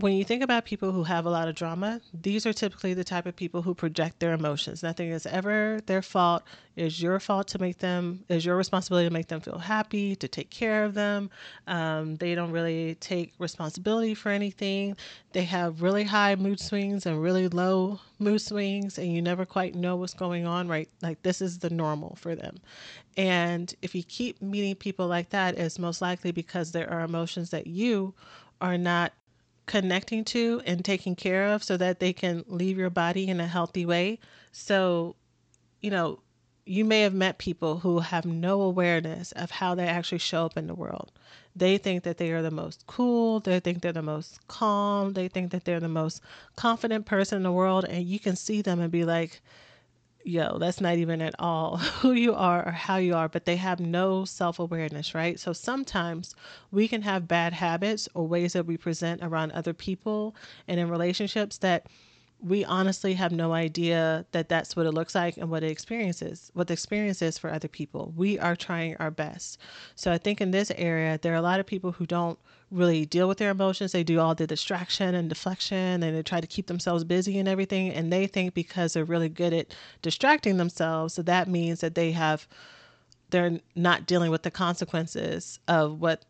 when 0.00 0.12
you 0.12 0.22
think 0.22 0.44
about 0.44 0.64
people 0.64 0.92
who 0.92 1.02
have 1.02 1.26
a 1.26 1.30
lot 1.30 1.48
of 1.48 1.56
drama, 1.56 2.00
these 2.14 2.46
are 2.46 2.52
typically 2.52 2.94
the 2.94 3.02
type 3.02 3.26
of 3.26 3.34
people 3.34 3.62
who 3.62 3.74
project 3.74 4.20
their 4.20 4.32
emotions. 4.32 4.80
Nothing 4.80 5.10
is 5.10 5.26
ever 5.26 5.80
their 5.86 6.02
fault. 6.02 6.44
It's 6.76 7.02
your 7.02 7.18
fault 7.18 7.48
to 7.48 7.58
make 7.58 7.78
them, 7.78 8.24
it's 8.28 8.44
your 8.44 8.54
responsibility 8.54 9.08
to 9.08 9.12
make 9.12 9.26
them 9.26 9.40
feel 9.40 9.58
happy, 9.58 10.14
to 10.14 10.28
take 10.28 10.50
care 10.50 10.84
of 10.84 10.94
them. 10.94 11.30
Um, 11.66 12.14
they 12.14 12.36
don't 12.36 12.52
really 12.52 12.94
take 13.00 13.32
responsibility 13.40 14.14
for 14.14 14.28
anything. 14.28 14.96
They 15.32 15.42
have 15.42 15.82
really 15.82 16.04
high 16.04 16.36
mood 16.36 16.60
swings 16.60 17.04
and 17.04 17.20
really 17.20 17.48
low 17.48 17.98
mood 18.20 18.40
swings, 18.40 18.98
and 18.98 19.12
you 19.12 19.20
never 19.20 19.44
quite 19.44 19.74
know 19.74 19.96
what's 19.96 20.14
going 20.14 20.46
on, 20.46 20.68
right? 20.68 20.88
Like 21.02 21.24
this 21.24 21.42
is 21.42 21.58
the 21.58 21.70
normal 21.70 22.14
for 22.20 22.36
them. 22.36 22.58
And 23.16 23.74
if 23.82 23.96
you 23.96 24.04
keep 24.04 24.40
meeting 24.40 24.76
people 24.76 25.08
like 25.08 25.30
that, 25.30 25.58
it's 25.58 25.76
most 25.76 26.00
likely 26.00 26.30
because 26.30 26.70
there 26.70 26.88
are 26.88 27.00
emotions 27.00 27.50
that 27.50 27.66
you 27.66 28.14
are 28.60 28.78
not 28.78 29.12
connecting 29.68 30.24
to 30.24 30.60
and 30.66 30.84
taking 30.84 31.14
care 31.14 31.52
of 31.52 31.62
so 31.62 31.76
that 31.76 32.00
they 32.00 32.12
can 32.12 32.44
leave 32.48 32.76
your 32.76 32.90
body 32.90 33.28
in 33.28 33.38
a 33.38 33.46
healthy 33.46 33.86
way. 33.86 34.18
So, 34.50 35.14
you 35.80 35.90
know, 35.90 36.20
you 36.64 36.84
may 36.84 37.02
have 37.02 37.14
met 37.14 37.38
people 37.38 37.78
who 37.78 38.00
have 38.00 38.26
no 38.26 38.62
awareness 38.62 39.30
of 39.32 39.50
how 39.52 39.74
they 39.74 39.86
actually 39.86 40.18
show 40.18 40.44
up 40.44 40.56
in 40.56 40.66
the 40.66 40.74
world. 40.74 41.12
They 41.54 41.78
think 41.78 42.02
that 42.02 42.18
they 42.18 42.32
are 42.32 42.42
the 42.42 42.50
most 42.50 42.86
cool, 42.86 43.40
they 43.40 43.60
think 43.60 43.80
they're 43.80 43.92
the 43.92 44.02
most 44.02 44.46
calm, 44.48 45.12
they 45.12 45.28
think 45.28 45.50
that 45.52 45.64
they're 45.64 45.80
the 45.80 45.88
most 45.88 46.20
confident 46.56 47.06
person 47.06 47.36
in 47.36 47.42
the 47.42 47.52
world, 47.52 47.84
and 47.84 48.04
you 48.04 48.18
can 48.18 48.36
see 48.36 48.62
them 48.62 48.80
and 48.80 48.90
be 48.90 49.04
like, 49.04 49.40
yo, 50.28 50.58
that's 50.58 50.80
not 50.80 50.96
even 50.96 51.22
at 51.22 51.34
all 51.38 51.76
who 52.00 52.12
you 52.12 52.34
are 52.34 52.68
or 52.68 52.72
how 52.72 52.96
you 52.96 53.14
are, 53.14 53.28
but 53.28 53.44
they 53.44 53.56
have 53.56 53.80
no 53.80 54.24
self 54.24 54.58
awareness, 54.58 55.14
right? 55.14 55.40
So 55.40 55.52
sometimes 55.52 56.34
we 56.70 56.86
can 56.88 57.02
have 57.02 57.28
bad 57.28 57.52
habits 57.54 58.08
or 58.14 58.28
ways 58.28 58.52
that 58.52 58.66
we 58.66 58.76
present 58.76 59.22
around 59.22 59.52
other 59.52 59.72
people 59.72 60.36
and 60.66 60.78
in 60.78 60.90
relationships 60.90 61.58
that 61.58 61.86
we 62.40 62.64
honestly 62.64 63.14
have 63.14 63.32
no 63.32 63.52
idea 63.52 64.24
that 64.30 64.48
that's 64.48 64.76
what 64.76 64.86
it 64.86 64.92
looks 64.92 65.14
like 65.14 65.36
and 65.36 65.50
what 65.50 65.64
it 65.64 65.70
experiences, 65.70 66.50
what 66.54 66.68
the 66.68 66.72
experience 66.72 67.20
is 67.20 67.36
for 67.36 67.50
other 67.50 67.68
people. 67.68 68.12
We 68.16 68.38
are 68.38 68.54
trying 68.54 68.96
our 68.98 69.10
best. 69.10 69.58
So 69.96 70.12
I 70.12 70.18
think 70.18 70.40
in 70.40 70.52
this 70.52 70.70
area, 70.76 71.18
there 71.20 71.32
are 71.32 71.36
a 71.36 71.42
lot 71.42 71.58
of 71.58 71.66
people 71.66 71.92
who 71.92 72.06
don't 72.06 72.38
really 72.70 73.06
deal 73.06 73.26
with 73.26 73.38
their 73.38 73.50
emotions. 73.50 73.90
They 73.90 74.04
do 74.04 74.20
all 74.20 74.34
the 74.34 74.46
distraction 74.46 75.14
and 75.14 75.28
deflection 75.28 76.02
and 76.02 76.16
they 76.16 76.22
try 76.22 76.40
to 76.40 76.46
keep 76.46 76.68
themselves 76.68 77.02
busy 77.02 77.38
and 77.38 77.48
everything. 77.48 77.90
And 77.90 78.12
they 78.12 78.26
think 78.28 78.54
because 78.54 78.92
they're 78.92 79.04
really 79.04 79.28
good 79.28 79.52
at 79.52 79.74
distracting 80.02 80.58
themselves, 80.58 81.14
so 81.14 81.22
that 81.22 81.48
means 81.48 81.80
that 81.80 81.96
they 81.96 82.12
have, 82.12 82.46
they're 83.30 83.58
not 83.74 84.06
dealing 84.06 84.30
with 84.30 84.44
the 84.44 84.50
consequences 84.50 85.58
of 85.66 86.00
what, 86.00 86.24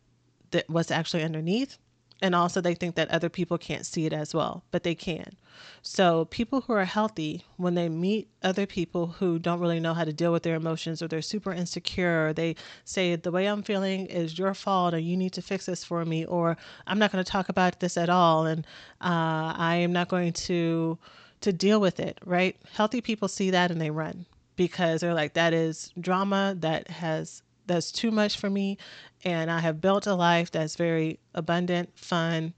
the, 0.51 0.63
what's 0.67 0.91
actually 0.91 1.23
underneath 1.23 1.77
and 2.21 2.35
also 2.35 2.59
they 2.59 2.73
think 2.73 2.95
that 2.95 3.09
other 3.09 3.29
people 3.29 3.57
can't 3.57 3.85
see 3.85 4.05
it 4.05 4.13
as 4.13 4.33
well, 4.33 4.63
but 4.71 4.83
they 4.83 4.95
can. 4.95 5.35
So, 5.81 6.25
people 6.25 6.61
who 6.61 6.73
are 6.73 6.85
healthy, 6.85 7.45
when 7.57 7.75
they 7.75 7.89
meet 7.89 8.29
other 8.43 8.65
people 8.65 9.07
who 9.07 9.39
don't 9.39 9.59
really 9.59 9.79
know 9.79 9.93
how 9.93 10.03
to 10.03 10.13
deal 10.13 10.31
with 10.31 10.43
their 10.43 10.55
emotions 10.55 11.01
or 11.01 11.07
they're 11.07 11.21
super 11.21 11.53
insecure, 11.53 12.27
or 12.27 12.33
they 12.33 12.55
say, 12.85 13.15
The 13.15 13.31
way 13.31 13.47
I'm 13.47 13.63
feeling 13.63 14.05
is 14.07 14.37
your 14.37 14.53
fault, 14.53 14.93
or 14.93 14.99
you 14.99 15.17
need 15.17 15.33
to 15.33 15.41
fix 15.41 15.65
this 15.65 15.83
for 15.83 16.03
me, 16.05 16.25
or 16.25 16.57
I'm 16.87 16.99
not 16.99 17.11
going 17.11 17.23
to 17.23 17.29
talk 17.29 17.49
about 17.49 17.79
this 17.79 17.97
at 17.97 18.09
all, 18.09 18.45
and 18.45 18.65
uh, 19.01 19.53
I 19.57 19.75
am 19.75 19.93
not 19.93 20.09
going 20.09 20.33
to 20.33 20.97
to 21.41 21.53
deal 21.53 21.79
with 21.79 21.99
it, 21.99 22.19
right? 22.25 22.57
Healthy 22.73 23.01
people 23.01 23.27
see 23.27 23.49
that 23.51 23.71
and 23.71 23.79
they 23.79 23.91
run 23.91 24.25
because 24.57 24.99
they're 24.99 25.13
like, 25.13 25.33
that 25.33 25.53
is 25.53 25.93
drama 25.99 26.55
that 26.59 26.89
has 26.89 27.43
that's 27.69 27.91
too 27.91 28.11
much 28.11 28.37
for 28.37 28.49
me 28.49 28.77
and 29.23 29.51
I 29.51 29.59
have 29.59 29.81
built 29.81 30.07
a 30.07 30.15
life 30.15 30.51
that's 30.51 30.75
very 30.75 31.19
abundant, 31.33 31.97
fun, 31.97 32.53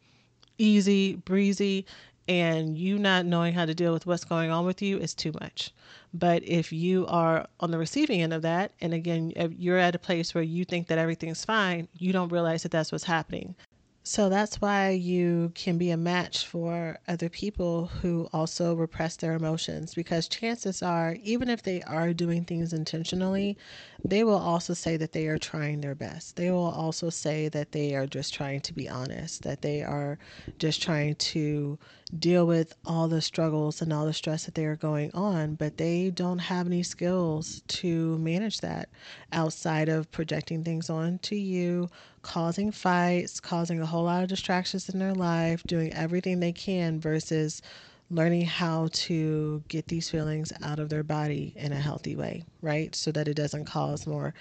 easy, 0.57 1.15
breezy, 1.15 1.85
and 2.27 2.77
you 2.77 2.99
not 2.99 3.25
knowing 3.25 3.53
how 3.53 3.65
to 3.65 3.73
deal 3.73 3.93
with 3.93 4.05
what's 4.05 4.23
going 4.23 4.51
on 4.51 4.65
with 4.65 4.81
you 4.81 4.97
is 4.97 5.13
too 5.13 5.31
much. 5.41 5.73
But 6.13 6.43
if 6.43 6.71
you 6.71 7.07
are 7.07 7.47
on 7.59 7.71
the 7.71 7.77
receiving 7.77 8.21
end 8.21 8.33
of 8.33 8.43
that, 8.43 8.73
and 8.79 8.93
again, 8.93 9.33
you're 9.57 9.77
at 9.77 9.95
a 9.95 9.99
place 9.99 10.35
where 10.35 10.43
you 10.43 10.65
think 10.65 10.87
that 10.87 10.97
everything's 10.97 11.43
fine, 11.45 11.87
you 11.97 12.13
don't 12.13 12.31
realize 12.31 12.63
that 12.63 12.71
that's 12.71 12.91
what's 12.91 13.05
happening. 13.05 13.55
So 14.03 14.29
that's 14.29 14.59
why 14.59 14.89
you 14.89 15.51
can 15.53 15.77
be 15.77 15.91
a 15.91 15.97
match 15.97 16.45
for 16.47 16.97
other 17.07 17.29
people 17.29 17.85
who 17.85 18.27
also 18.33 18.73
repress 18.73 19.15
their 19.15 19.33
emotions 19.33 19.93
because 19.93 20.27
chances 20.27 20.81
are, 20.81 21.17
even 21.21 21.49
if 21.49 21.61
they 21.61 21.83
are 21.83 22.11
doing 22.11 22.43
things 22.43 22.73
intentionally, 22.73 23.57
they 24.03 24.23
will 24.23 24.37
also 24.37 24.73
say 24.73 24.97
that 24.97 25.11
they 25.11 25.27
are 25.27 25.37
trying 25.37 25.81
their 25.81 25.95
best. 25.95 26.35
They 26.35 26.51
will 26.51 26.71
also 26.71 27.09
say 27.09 27.49
that 27.49 27.71
they 27.71 27.95
are 27.95 28.07
just 28.07 28.33
trying 28.33 28.61
to 28.61 28.73
be 28.73 28.89
honest, 28.89 29.43
that 29.43 29.61
they 29.61 29.83
are 29.83 30.17
just 30.59 30.81
trying 30.81 31.15
to 31.15 31.77
deal 32.17 32.45
with 32.47 32.73
all 32.85 33.07
the 33.07 33.21
struggles 33.21 33.81
and 33.81 33.93
all 33.93 34.05
the 34.05 34.13
stress 34.13 34.45
that 34.45 34.55
they 34.55 34.65
are 34.65 34.75
going 34.75 35.11
on, 35.13 35.55
but 35.55 35.77
they 35.77 36.09
don't 36.09 36.39
have 36.39 36.65
any 36.67 36.83
skills 36.83 37.61
to 37.67 38.17
manage 38.17 38.59
that 38.61 38.89
outside 39.31 39.87
of 39.87 40.11
projecting 40.11 40.63
things 40.63 40.89
onto 40.89 41.35
you 41.35 41.89
causing 42.21 42.71
fights, 42.71 43.39
causing 43.39 43.81
a 43.81 43.85
whole 43.85 44.03
lot 44.03 44.23
of 44.23 44.29
distractions 44.29 44.89
in 44.89 44.99
their 44.99 45.13
life, 45.13 45.63
doing 45.65 45.93
everything 45.93 46.39
they 46.39 46.51
can 46.51 46.99
versus 46.99 47.61
learning 48.11 48.45
how 48.45 48.89
to 48.91 49.63
get 49.69 49.87
these 49.87 50.09
feelings 50.09 50.51
out 50.61 50.79
of 50.79 50.89
their 50.89 51.03
body 51.03 51.53
in 51.55 51.71
a 51.71 51.79
healthy 51.79 52.15
way, 52.15 52.43
right? 52.61 52.93
So 52.93 53.11
that 53.13 53.27
it 53.27 53.35
doesn't 53.35 53.65
cause 53.65 54.05
more 54.05 54.33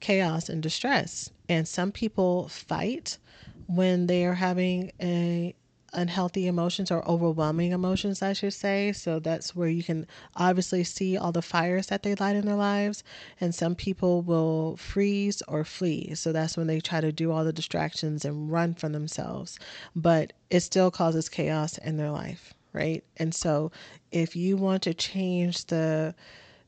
chaos 0.00 0.48
and 0.48 0.62
distress. 0.62 1.30
And 1.48 1.66
some 1.66 1.92
people 1.92 2.48
fight 2.48 3.18
when 3.66 4.06
they 4.06 4.24
are 4.24 4.34
having 4.34 4.92
a 5.02 5.54
unhealthy 5.92 6.46
emotions 6.46 6.90
or 6.90 7.08
overwhelming 7.08 7.72
emotions, 7.72 8.22
I 8.22 8.32
should 8.34 8.52
say. 8.52 8.92
So 8.92 9.18
that's 9.18 9.56
where 9.56 9.68
you 9.68 9.82
can 9.82 10.06
obviously 10.36 10.84
see 10.84 11.16
all 11.16 11.32
the 11.32 11.42
fires 11.42 11.86
that 11.86 12.02
they 12.02 12.14
light 12.14 12.36
in 12.36 12.44
their 12.46 12.54
lives. 12.56 13.02
And 13.40 13.54
some 13.54 13.74
people 13.74 14.22
will 14.22 14.76
freeze 14.76 15.42
or 15.48 15.64
flee. 15.64 16.14
So 16.14 16.32
that's 16.32 16.56
when 16.56 16.66
they 16.66 16.80
try 16.80 17.00
to 17.00 17.12
do 17.12 17.32
all 17.32 17.44
the 17.44 17.52
distractions 17.52 18.24
and 18.24 18.50
run 18.50 18.74
from 18.74 18.92
themselves. 18.92 19.58
But 19.94 20.34
it 20.50 20.60
still 20.60 20.90
causes 20.90 21.28
chaos 21.28 21.78
in 21.78 21.96
their 21.96 22.10
life, 22.10 22.54
right? 22.76 23.02
And 23.16 23.34
so 23.34 23.72
if 24.12 24.36
you 24.36 24.56
want 24.56 24.82
to 24.84 24.94
change 24.94 25.66
the 25.66 26.14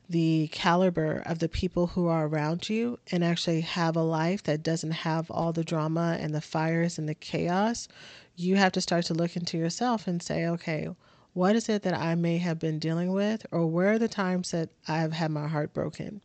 the 0.09 0.49
caliber 0.51 1.21
of 1.27 1.37
the 1.37 1.47
people 1.47 1.85
who 1.85 2.07
are 2.07 2.25
around 2.25 2.67
you 2.67 2.97
and 3.11 3.23
actually 3.23 3.61
have 3.61 3.95
a 3.95 4.01
life 4.01 4.41
that 4.41 4.63
doesn't 4.63 4.89
have 4.91 5.29
all 5.29 5.53
the 5.53 5.63
drama 5.63 6.17
and 6.19 6.33
the 6.33 6.41
fires 6.41 6.97
and 6.97 7.07
the 7.07 7.13
chaos, 7.13 7.87
you 8.35 8.55
have 8.55 8.71
to 8.71 8.81
start 8.81 9.05
to 9.05 9.13
look 9.13 9.35
into 9.35 9.55
yourself 9.55 10.07
and 10.07 10.23
say, 10.23 10.47
okay, 10.47 10.89
what 11.33 11.55
is 11.55 11.69
it 11.69 11.83
that 11.83 11.93
I 11.93 12.15
may 12.15 12.39
have 12.39 12.57
been 12.57 12.79
dealing 12.79 13.13
with, 13.13 13.45
or 13.51 13.67
where 13.67 13.93
are 13.93 13.99
the 13.99 14.07
times 14.07 14.49
that 14.49 14.69
I've 14.87 15.13
had 15.13 15.29
my 15.29 15.47
heart 15.47 15.73
broken? 15.73 16.21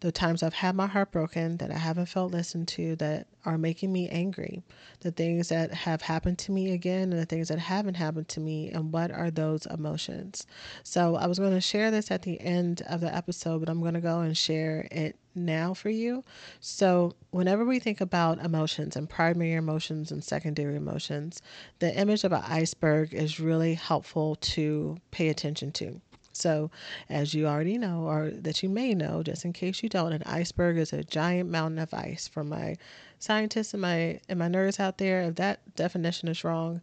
The 0.00 0.12
times 0.12 0.42
I've 0.42 0.54
had 0.54 0.76
my 0.76 0.86
heart 0.86 1.10
broken 1.10 1.56
that 1.56 1.70
I 1.70 1.78
haven't 1.78 2.06
felt 2.06 2.32
listened 2.32 2.68
to 2.68 2.94
that 2.96 3.26
are 3.44 3.58
making 3.58 3.92
me 3.92 4.08
angry, 4.08 4.62
the 5.00 5.10
things 5.10 5.48
that 5.48 5.72
have 5.72 6.02
happened 6.02 6.38
to 6.38 6.52
me 6.52 6.72
again, 6.72 7.12
and 7.12 7.20
the 7.20 7.26
things 7.26 7.48
that 7.48 7.58
haven't 7.58 7.94
happened 7.94 8.28
to 8.28 8.40
me, 8.40 8.70
and 8.70 8.92
what 8.92 9.10
are 9.10 9.30
those 9.30 9.66
emotions. 9.66 10.46
So 10.84 11.16
I 11.16 11.26
was 11.26 11.38
going 11.38 11.52
to 11.52 11.60
share 11.60 11.90
this 11.90 12.10
at 12.10 12.22
the 12.22 12.40
end 12.40 12.82
of 12.82 13.00
the 13.00 13.14
episode, 13.14 13.58
but 13.60 13.68
I'm 13.68 13.80
going 13.80 13.94
to 13.94 14.00
go 14.00 14.20
and 14.20 14.36
share 14.36 14.86
it 14.90 15.16
now 15.34 15.74
for 15.74 15.90
you. 15.90 16.24
So, 16.60 17.14
whenever 17.30 17.64
we 17.64 17.78
think 17.78 18.00
about 18.00 18.44
emotions 18.44 18.96
and 18.96 19.08
primary 19.08 19.54
emotions 19.54 20.10
and 20.10 20.22
secondary 20.22 20.76
emotions, 20.76 21.42
the 21.78 21.96
image 21.96 22.24
of 22.24 22.32
an 22.32 22.42
iceberg 22.44 23.14
is 23.14 23.40
really 23.40 23.74
helpful 23.74 24.36
to 24.36 24.98
pay 25.10 25.28
attention 25.28 25.72
to. 25.72 26.00
So, 26.38 26.70
as 27.08 27.34
you 27.34 27.46
already 27.46 27.78
know, 27.78 28.02
or 28.02 28.30
that 28.30 28.62
you 28.62 28.68
may 28.68 28.94
know, 28.94 29.22
just 29.22 29.44
in 29.44 29.52
case 29.52 29.82
you 29.82 29.88
don't, 29.88 30.12
an 30.12 30.22
iceberg 30.24 30.78
is 30.78 30.92
a 30.92 31.04
giant 31.04 31.50
mountain 31.50 31.78
of 31.78 31.92
ice. 31.92 32.28
For 32.28 32.44
my 32.44 32.76
scientists 33.18 33.74
and 33.74 33.82
my 33.82 34.20
and 34.28 34.38
my 34.38 34.48
nerds 34.48 34.80
out 34.80 34.98
there, 34.98 35.22
if 35.22 35.36
that 35.36 35.74
definition 35.76 36.28
is 36.28 36.44
wrong, 36.44 36.80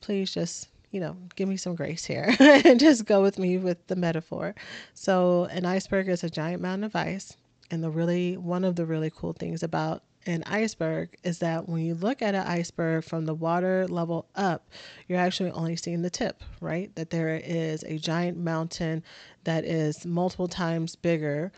please 0.00 0.32
just 0.32 0.68
you 0.90 1.00
know 1.00 1.16
give 1.36 1.48
me 1.48 1.56
some 1.56 1.74
grace 1.74 2.04
here 2.04 2.34
and 2.40 2.80
just 2.80 3.04
go 3.04 3.22
with 3.22 3.38
me 3.38 3.58
with 3.58 3.86
the 3.88 3.96
metaphor. 3.96 4.54
So, 4.94 5.44
an 5.46 5.64
iceberg 5.66 6.08
is 6.08 6.24
a 6.24 6.30
giant 6.30 6.62
mountain 6.62 6.84
of 6.84 6.96
ice, 6.96 7.36
and 7.70 7.82
the 7.82 7.90
really 7.90 8.36
one 8.36 8.64
of 8.64 8.76
the 8.76 8.86
really 8.86 9.10
cool 9.10 9.32
things 9.32 9.62
about 9.62 10.02
an 10.28 10.44
iceberg 10.44 11.16
is 11.24 11.38
that 11.38 11.70
when 11.70 11.80
you 11.86 11.94
look 11.94 12.20
at 12.20 12.34
an 12.34 12.46
iceberg 12.46 13.02
from 13.02 13.24
the 13.24 13.34
water 13.34 13.88
level 13.88 14.28
up, 14.36 14.68
you're 15.08 15.18
actually 15.18 15.50
only 15.52 15.74
seeing 15.74 16.02
the 16.02 16.10
tip, 16.10 16.44
right? 16.60 16.94
That 16.96 17.08
there 17.08 17.40
is 17.42 17.82
a 17.84 17.96
giant 17.96 18.36
mountain 18.36 19.02
that 19.44 19.64
is 19.64 20.04
multiple 20.04 20.46
times 20.46 20.96
bigger, 20.96 21.50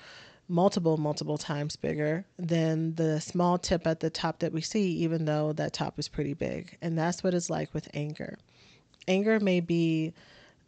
multiple, 0.47 0.97
multiple 0.99 1.37
times 1.37 1.75
bigger 1.75 2.25
than 2.39 2.95
the 2.95 3.21
small 3.21 3.59
tip 3.59 3.89
at 3.89 3.99
the 3.99 4.09
top 4.09 4.39
that 4.39 4.53
we 4.53 4.61
see, 4.61 4.93
even 4.99 5.25
though 5.25 5.53
that 5.55 5.73
top 5.73 5.99
is 5.99 6.07
pretty 6.07 6.35
big. 6.35 6.79
And 6.81 6.97
that's 6.97 7.25
what 7.25 7.35
it's 7.35 7.51
like 7.51 7.75
with 7.75 7.89
anger. 7.93 8.39
Anger 9.09 9.41
may 9.41 9.59
be 9.59 10.15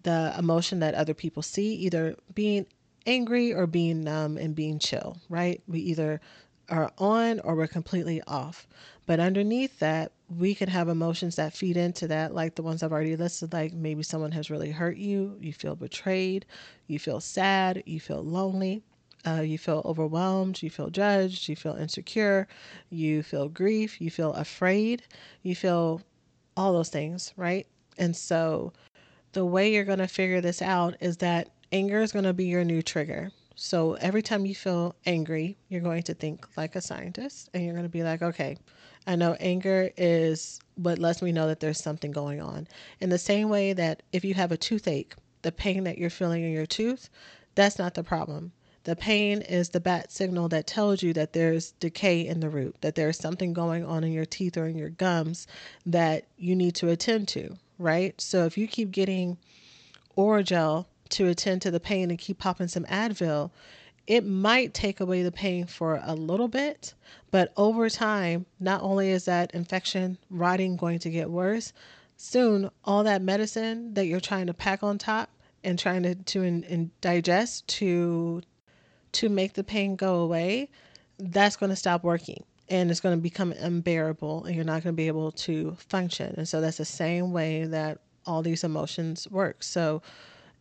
the 0.02 0.34
emotion 0.36 0.80
that 0.80 0.94
other 0.94 1.14
people 1.14 1.42
see, 1.42 1.74
either 1.74 2.16
being 2.34 2.66
angry 3.06 3.54
or 3.54 3.68
being 3.68 4.02
numb 4.02 4.38
and 4.38 4.56
being 4.56 4.80
chill, 4.80 5.18
right? 5.28 5.62
We 5.68 5.78
either 5.78 6.20
are 6.68 6.90
on 6.98 7.40
or 7.40 7.54
we're 7.54 7.66
completely 7.66 8.22
off. 8.26 8.66
But 9.06 9.20
underneath 9.20 9.78
that, 9.80 10.12
we 10.28 10.54
can 10.54 10.68
have 10.68 10.88
emotions 10.88 11.36
that 11.36 11.52
feed 11.52 11.76
into 11.76 12.06
that, 12.08 12.34
like 12.34 12.54
the 12.54 12.62
ones 12.62 12.82
I've 12.82 12.92
already 12.92 13.16
listed, 13.16 13.52
like 13.52 13.72
maybe 13.72 14.02
someone 14.02 14.32
has 14.32 14.50
really 14.50 14.70
hurt 14.70 14.96
you, 14.96 15.36
you 15.40 15.52
feel 15.52 15.74
betrayed, 15.76 16.46
you 16.86 16.98
feel 16.98 17.20
sad, 17.20 17.82
you 17.86 18.00
feel 18.00 18.22
lonely, 18.22 18.82
uh, 19.26 19.40
you 19.42 19.58
feel 19.58 19.82
overwhelmed, 19.84 20.62
you 20.62 20.70
feel 20.70 20.88
judged, 20.90 21.48
you 21.48 21.56
feel 21.56 21.74
insecure, 21.74 22.48
you 22.90 23.22
feel 23.22 23.48
grief, 23.48 24.00
you 24.00 24.10
feel 24.10 24.32
afraid, 24.34 25.02
you 25.42 25.54
feel 25.54 26.00
all 26.56 26.72
those 26.72 26.88
things, 26.90 27.32
right? 27.36 27.66
And 27.98 28.16
so 28.16 28.72
the 29.32 29.44
way 29.44 29.72
you're 29.72 29.84
going 29.84 29.98
to 29.98 30.08
figure 30.08 30.40
this 30.40 30.62
out 30.62 30.96
is 31.00 31.18
that 31.18 31.50
anger 31.72 32.02
is 32.02 32.12
going 32.12 32.24
to 32.24 32.32
be 32.34 32.46
your 32.46 32.64
new 32.64 32.82
trigger. 32.82 33.30
So 33.64 33.94
every 33.94 34.22
time 34.22 34.44
you 34.44 34.56
feel 34.56 34.96
angry, 35.06 35.56
you're 35.68 35.82
going 35.82 36.02
to 36.02 36.14
think 36.14 36.48
like 36.56 36.74
a 36.74 36.80
scientist 36.80 37.48
and 37.54 37.64
you're 37.64 37.74
going 37.74 37.84
to 37.84 37.88
be 37.88 38.02
like, 38.02 38.20
okay, 38.20 38.58
I 39.06 39.14
know 39.14 39.36
anger 39.38 39.88
is 39.96 40.58
what 40.74 40.98
lets 40.98 41.22
me 41.22 41.30
know 41.30 41.46
that 41.46 41.60
there's 41.60 41.80
something 41.80 42.10
going 42.10 42.40
on. 42.40 42.66
In 43.00 43.08
the 43.08 43.18
same 43.18 43.48
way 43.48 43.72
that 43.72 44.02
if 44.12 44.24
you 44.24 44.34
have 44.34 44.50
a 44.50 44.56
toothache, 44.56 45.14
the 45.42 45.52
pain 45.52 45.84
that 45.84 45.96
you're 45.96 46.10
feeling 46.10 46.42
in 46.42 46.50
your 46.50 46.66
tooth, 46.66 47.08
that's 47.54 47.78
not 47.78 47.94
the 47.94 48.02
problem. 48.02 48.50
The 48.82 48.96
pain 48.96 49.42
is 49.42 49.68
the 49.68 49.78
bat 49.78 50.10
signal 50.10 50.48
that 50.48 50.66
tells 50.66 51.04
you 51.04 51.12
that 51.12 51.32
there's 51.32 51.70
decay 51.70 52.26
in 52.26 52.40
the 52.40 52.50
root, 52.50 52.74
that 52.80 52.96
there's 52.96 53.16
something 53.16 53.52
going 53.52 53.84
on 53.84 54.02
in 54.02 54.10
your 54.10 54.26
teeth 54.26 54.56
or 54.56 54.66
in 54.66 54.76
your 54.76 54.90
gums 54.90 55.46
that 55.86 56.26
you 56.36 56.56
need 56.56 56.74
to 56.74 56.88
attend 56.88 57.28
to, 57.28 57.56
right? 57.78 58.20
So 58.20 58.44
if 58.44 58.58
you 58.58 58.66
keep 58.66 58.90
getting 58.90 59.38
Orajel 60.18 60.86
to 61.12 61.28
attend 61.28 61.62
to 61.62 61.70
the 61.70 61.80
pain 61.80 62.10
and 62.10 62.18
keep 62.18 62.38
popping 62.38 62.68
some 62.68 62.84
Advil, 62.84 63.50
it 64.06 64.26
might 64.26 64.74
take 64.74 65.00
away 65.00 65.22
the 65.22 65.32
pain 65.32 65.66
for 65.66 66.00
a 66.04 66.14
little 66.14 66.48
bit, 66.48 66.94
but 67.30 67.52
over 67.56 67.88
time, 67.88 68.46
not 68.58 68.82
only 68.82 69.10
is 69.10 69.24
that 69.26 69.54
infection 69.54 70.18
rotting 70.28 70.76
going 70.76 70.98
to 70.98 71.10
get 71.10 71.30
worse, 71.30 71.72
soon 72.16 72.70
all 72.84 73.04
that 73.04 73.22
medicine 73.22 73.94
that 73.94 74.06
you're 74.06 74.20
trying 74.20 74.46
to 74.46 74.54
pack 74.54 74.82
on 74.82 74.98
top 74.98 75.30
and 75.64 75.78
trying 75.78 76.02
to, 76.02 76.14
to 76.14 76.42
in, 76.42 76.64
in 76.64 76.90
digest 77.00 77.66
to 77.68 78.42
to 79.12 79.28
make 79.28 79.52
the 79.52 79.62
pain 79.62 79.94
go 79.94 80.16
away, 80.16 80.70
that's 81.18 81.56
going 81.56 81.68
to 81.68 81.76
stop 81.76 82.02
working 82.02 82.42
and 82.70 82.90
it's 82.90 83.00
going 83.00 83.14
to 83.14 83.20
become 83.20 83.52
unbearable 83.52 84.44
and 84.44 84.56
you're 84.56 84.64
not 84.64 84.82
going 84.82 84.94
to 84.94 84.96
be 84.96 85.06
able 85.06 85.30
to 85.32 85.76
function. 85.78 86.34
And 86.38 86.48
so 86.48 86.62
that's 86.62 86.78
the 86.78 86.86
same 86.86 87.30
way 87.32 87.66
that 87.66 87.98
all 88.24 88.40
these 88.42 88.64
emotions 88.64 89.28
work. 89.30 89.62
So 89.62 90.00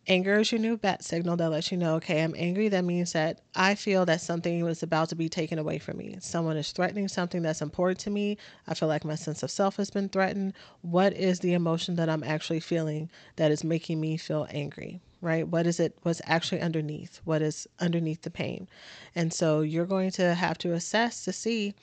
Anger 0.08 0.40
is 0.40 0.50
your 0.50 0.60
new 0.60 0.76
bat 0.76 1.04
signal 1.04 1.36
that 1.36 1.50
lets 1.50 1.70
you 1.70 1.78
know, 1.78 1.94
okay, 1.94 2.24
I'm 2.24 2.34
angry. 2.36 2.68
That 2.68 2.84
means 2.84 3.12
that 3.12 3.40
I 3.54 3.76
feel 3.76 4.04
that 4.06 4.20
something 4.20 4.64
was 4.64 4.82
about 4.82 5.10
to 5.10 5.14
be 5.14 5.28
taken 5.28 5.60
away 5.60 5.78
from 5.78 5.98
me. 5.98 6.16
Someone 6.18 6.56
is 6.56 6.72
threatening 6.72 7.06
something 7.06 7.40
that's 7.40 7.62
important 7.62 8.00
to 8.00 8.10
me. 8.10 8.36
I 8.66 8.74
feel 8.74 8.88
like 8.88 9.04
my 9.04 9.14
sense 9.14 9.44
of 9.44 9.50
self 9.52 9.76
has 9.76 9.90
been 9.90 10.08
threatened. 10.08 10.54
What 10.80 11.12
is 11.12 11.38
the 11.38 11.52
emotion 11.52 11.94
that 11.96 12.08
I'm 12.08 12.24
actually 12.24 12.58
feeling 12.58 13.10
that 13.36 13.52
is 13.52 13.62
making 13.62 14.00
me 14.00 14.16
feel 14.16 14.48
angry? 14.50 15.00
Right? 15.20 15.46
What 15.46 15.68
is 15.68 15.78
it? 15.78 15.96
What's 16.02 16.20
actually 16.26 16.62
underneath? 16.62 17.20
What 17.22 17.40
is 17.40 17.68
underneath 17.78 18.22
the 18.22 18.30
pain? 18.30 18.68
And 19.14 19.32
so 19.32 19.60
you're 19.60 19.86
going 19.86 20.10
to 20.12 20.34
have 20.34 20.58
to 20.58 20.72
assess 20.72 21.24
to 21.26 21.32
see, 21.32 21.74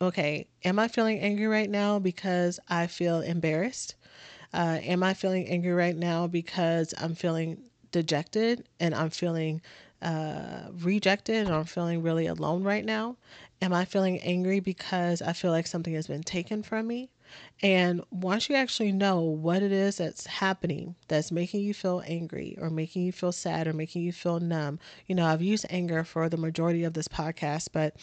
okay, 0.00 0.48
am 0.64 0.80
I 0.80 0.88
feeling 0.88 1.20
angry 1.20 1.46
right 1.46 1.70
now 1.70 2.00
because 2.00 2.58
I 2.68 2.88
feel 2.88 3.20
embarrassed? 3.20 3.94
Uh, 4.52 4.78
am 4.82 5.02
I 5.02 5.14
feeling 5.14 5.46
angry 5.48 5.72
right 5.72 5.96
now 5.96 6.26
because 6.26 6.94
I'm 6.98 7.14
feeling 7.14 7.58
dejected 7.90 8.66
and 8.80 8.94
I'm 8.94 9.10
feeling 9.10 9.62
uh, 10.02 10.68
rejected 10.80 11.46
and 11.46 11.54
I'm 11.54 11.64
feeling 11.64 12.02
really 12.02 12.26
alone 12.26 12.62
right 12.62 12.84
now? 12.84 13.16
Am 13.62 13.72
I 13.72 13.84
feeling 13.84 14.18
angry 14.20 14.60
because 14.60 15.22
I 15.22 15.32
feel 15.32 15.52
like 15.52 15.66
something 15.66 15.94
has 15.94 16.06
been 16.06 16.22
taken 16.22 16.62
from 16.62 16.86
me? 16.86 17.10
And 17.62 18.02
once 18.10 18.48
you 18.48 18.56
actually 18.56 18.92
know 18.92 19.20
what 19.20 19.62
it 19.62 19.72
is 19.72 19.96
that's 19.96 20.26
happening 20.26 20.96
that's 21.08 21.32
making 21.32 21.62
you 21.62 21.72
feel 21.72 22.02
angry 22.06 22.56
or 22.60 22.68
making 22.68 23.04
you 23.04 23.12
feel 23.12 23.32
sad 23.32 23.66
or 23.66 23.72
making 23.72 24.02
you 24.02 24.12
feel 24.12 24.38
numb, 24.40 24.78
you 25.06 25.14
know, 25.14 25.24
I've 25.26 25.40
used 25.42 25.64
anger 25.70 26.04
for 26.04 26.28
the 26.28 26.36
majority 26.36 26.84
of 26.84 26.92
this 26.92 27.08
podcast, 27.08 27.68
but 27.72 27.96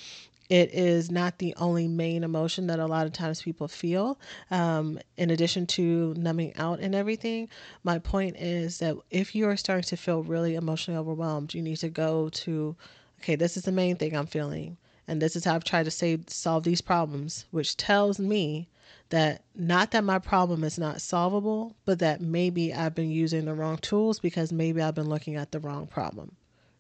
it 0.50 0.74
is 0.74 1.12
not 1.12 1.38
the 1.38 1.54
only 1.58 1.88
main 1.88 2.24
emotion 2.24 2.68
that 2.68 2.80
a 2.80 2.88
lot 2.88 3.06
of 3.06 3.14
times 3.14 3.44
people 3.44 3.68
feel. 3.68 4.20
Um, 4.50 5.00
in 5.16 5.30
addition 5.30 5.68
to 5.68 6.16
numbing 6.18 6.56
out 6.58 6.80
and 6.80 6.96
everything, 6.96 7.50
my 7.84 8.00
point 8.00 8.36
is 8.38 8.80
that 8.80 8.96
if 9.12 9.36
you 9.36 9.48
are 9.48 9.56
starting 9.56 9.84
to 9.84 9.98
feel 9.98 10.24
really 10.24 10.56
emotionally 10.56 11.00
overwhelmed, 11.00 11.54
you 11.54 11.62
need 11.62 11.78
to 11.78 11.90
go 11.90 12.30
to, 12.30 12.76
okay, 13.22 13.36
this 13.36 13.58
is 13.58 13.64
the 13.64 13.72
main 13.72 13.96
thing 13.96 14.16
I'm 14.16 14.26
feeling. 14.26 14.78
And 15.08 15.22
this 15.22 15.36
is 15.36 15.46
how 15.46 15.56
I've 15.56 15.64
tried 15.64 15.86
to 15.86 15.92
save, 15.92 16.30
solve 16.30 16.64
these 16.64 16.82
problems, 16.82 17.46
which 17.52 17.78
tells 17.78 18.20
me 18.20 18.68
that 19.10 19.44
not 19.56 19.92
that 19.92 20.04
my 20.04 20.18
problem 20.18 20.64
is 20.64 20.80
not 20.80 21.02
solvable, 21.02 21.76
but 21.86 22.00
that 22.00 22.22
maybe 22.22 22.74
I've 22.74 22.96
been 22.96 23.12
using 23.12 23.46
the 23.46 23.54
wrong 23.54 23.78
tools 23.78 24.20
because 24.20 24.52
maybe 24.52 24.82
I've 24.82 24.96
been 24.96 25.10
looking 25.10 25.36
at 25.36 25.52
the 25.52 25.60
wrong 25.60 25.86
problem 25.86 26.36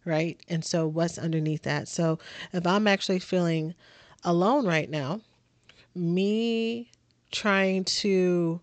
right? 0.09 0.41
And 0.49 0.65
so 0.65 0.87
what's 0.87 1.17
underneath 1.17 1.61
that? 1.63 1.87
So 1.87 2.19
if 2.51 2.65
I'm 2.65 2.87
actually 2.87 3.19
feeling 3.19 3.75
alone 4.23 4.65
right 4.65 4.89
now, 4.89 5.21
me 5.95 6.89
trying 7.31 7.83
to 7.85 8.59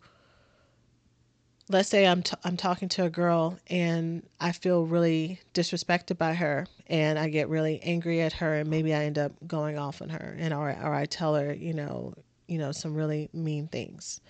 let's 1.69 1.89
say 1.89 2.07
I'm 2.07 2.23
t- 2.23 2.37
I'm 2.45 2.57
talking 2.57 2.89
to 2.91 3.05
a 3.05 3.11
girl 3.11 3.59
and 3.69 4.23
I 4.41 4.53
feel 4.53 4.87
really 4.87 5.41
disrespected 5.55 6.19
by 6.19 6.35
her 6.35 6.67
and 6.87 7.19
I 7.19 7.29
get 7.29 7.49
really 7.49 7.81
angry 7.83 8.21
at 8.21 8.33
her 8.35 8.55
and 8.55 8.71
maybe 8.71 8.95
I 8.95 9.05
end 9.05 9.19
up 9.19 9.33
going 9.47 9.79
off 9.79 10.03
on 10.03 10.11
her 10.11 10.37
and 10.39 10.55
or 10.55 10.71
or 10.71 10.95
I 10.95 11.07
tell 11.07 11.35
her, 11.35 11.53
you 11.53 11.73
know, 11.73 12.15
you 12.47 12.59
know 12.59 12.73
some 12.73 12.95
really 12.95 13.29
mean 13.33 13.69
things 13.69 14.21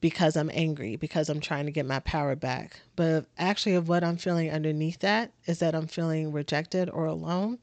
because 0.00 0.36
I'm 0.36 0.50
angry, 0.52 0.96
because 0.96 1.28
I'm 1.28 1.40
trying 1.40 1.66
to 1.66 1.72
get 1.72 1.86
my 1.86 2.00
power 2.00 2.36
back. 2.36 2.80
But 2.96 3.26
actually, 3.38 3.74
of 3.74 3.88
what 3.88 4.04
I'm 4.04 4.16
feeling 4.16 4.50
underneath 4.50 5.00
that 5.00 5.32
is 5.46 5.58
that 5.58 5.74
I'm 5.74 5.86
feeling 5.86 6.32
rejected 6.32 6.90
or 6.90 7.06
alone. 7.06 7.58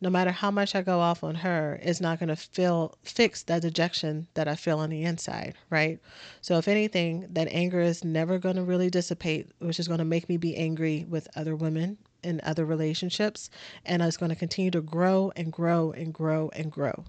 No 0.00 0.10
matter 0.10 0.32
how 0.32 0.50
much 0.50 0.74
I 0.74 0.82
go 0.82 0.98
off 0.98 1.22
on 1.22 1.36
her, 1.36 1.78
it's 1.80 2.00
not 2.00 2.18
going 2.18 2.28
to 2.28 2.36
feel 2.36 2.98
fix 3.04 3.44
that 3.44 3.62
dejection 3.62 4.26
that 4.34 4.48
I 4.48 4.56
feel 4.56 4.80
on 4.80 4.90
the 4.90 5.04
inside, 5.04 5.54
right? 5.70 6.00
So 6.40 6.58
if 6.58 6.66
anything, 6.66 7.28
that 7.30 7.46
anger 7.52 7.80
is 7.80 8.02
never 8.02 8.38
going 8.38 8.56
to 8.56 8.64
really 8.64 8.90
dissipate, 8.90 9.52
which 9.60 9.78
is 9.78 9.86
going 9.86 10.00
to 10.00 10.04
make 10.04 10.28
me 10.28 10.36
be 10.36 10.56
angry 10.56 11.06
with 11.08 11.28
other 11.36 11.54
women 11.54 11.98
in 12.24 12.40
other 12.42 12.64
relationships, 12.64 13.48
and 13.84 14.02
it's 14.02 14.16
going 14.16 14.30
to 14.30 14.36
continue 14.36 14.72
to 14.72 14.80
grow 14.80 15.32
and 15.36 15.52
grow 15.52 15.92
and 15.92 16.12
grow 16.12 16.50
and 16.52 16.72
grow. 16.72 17.04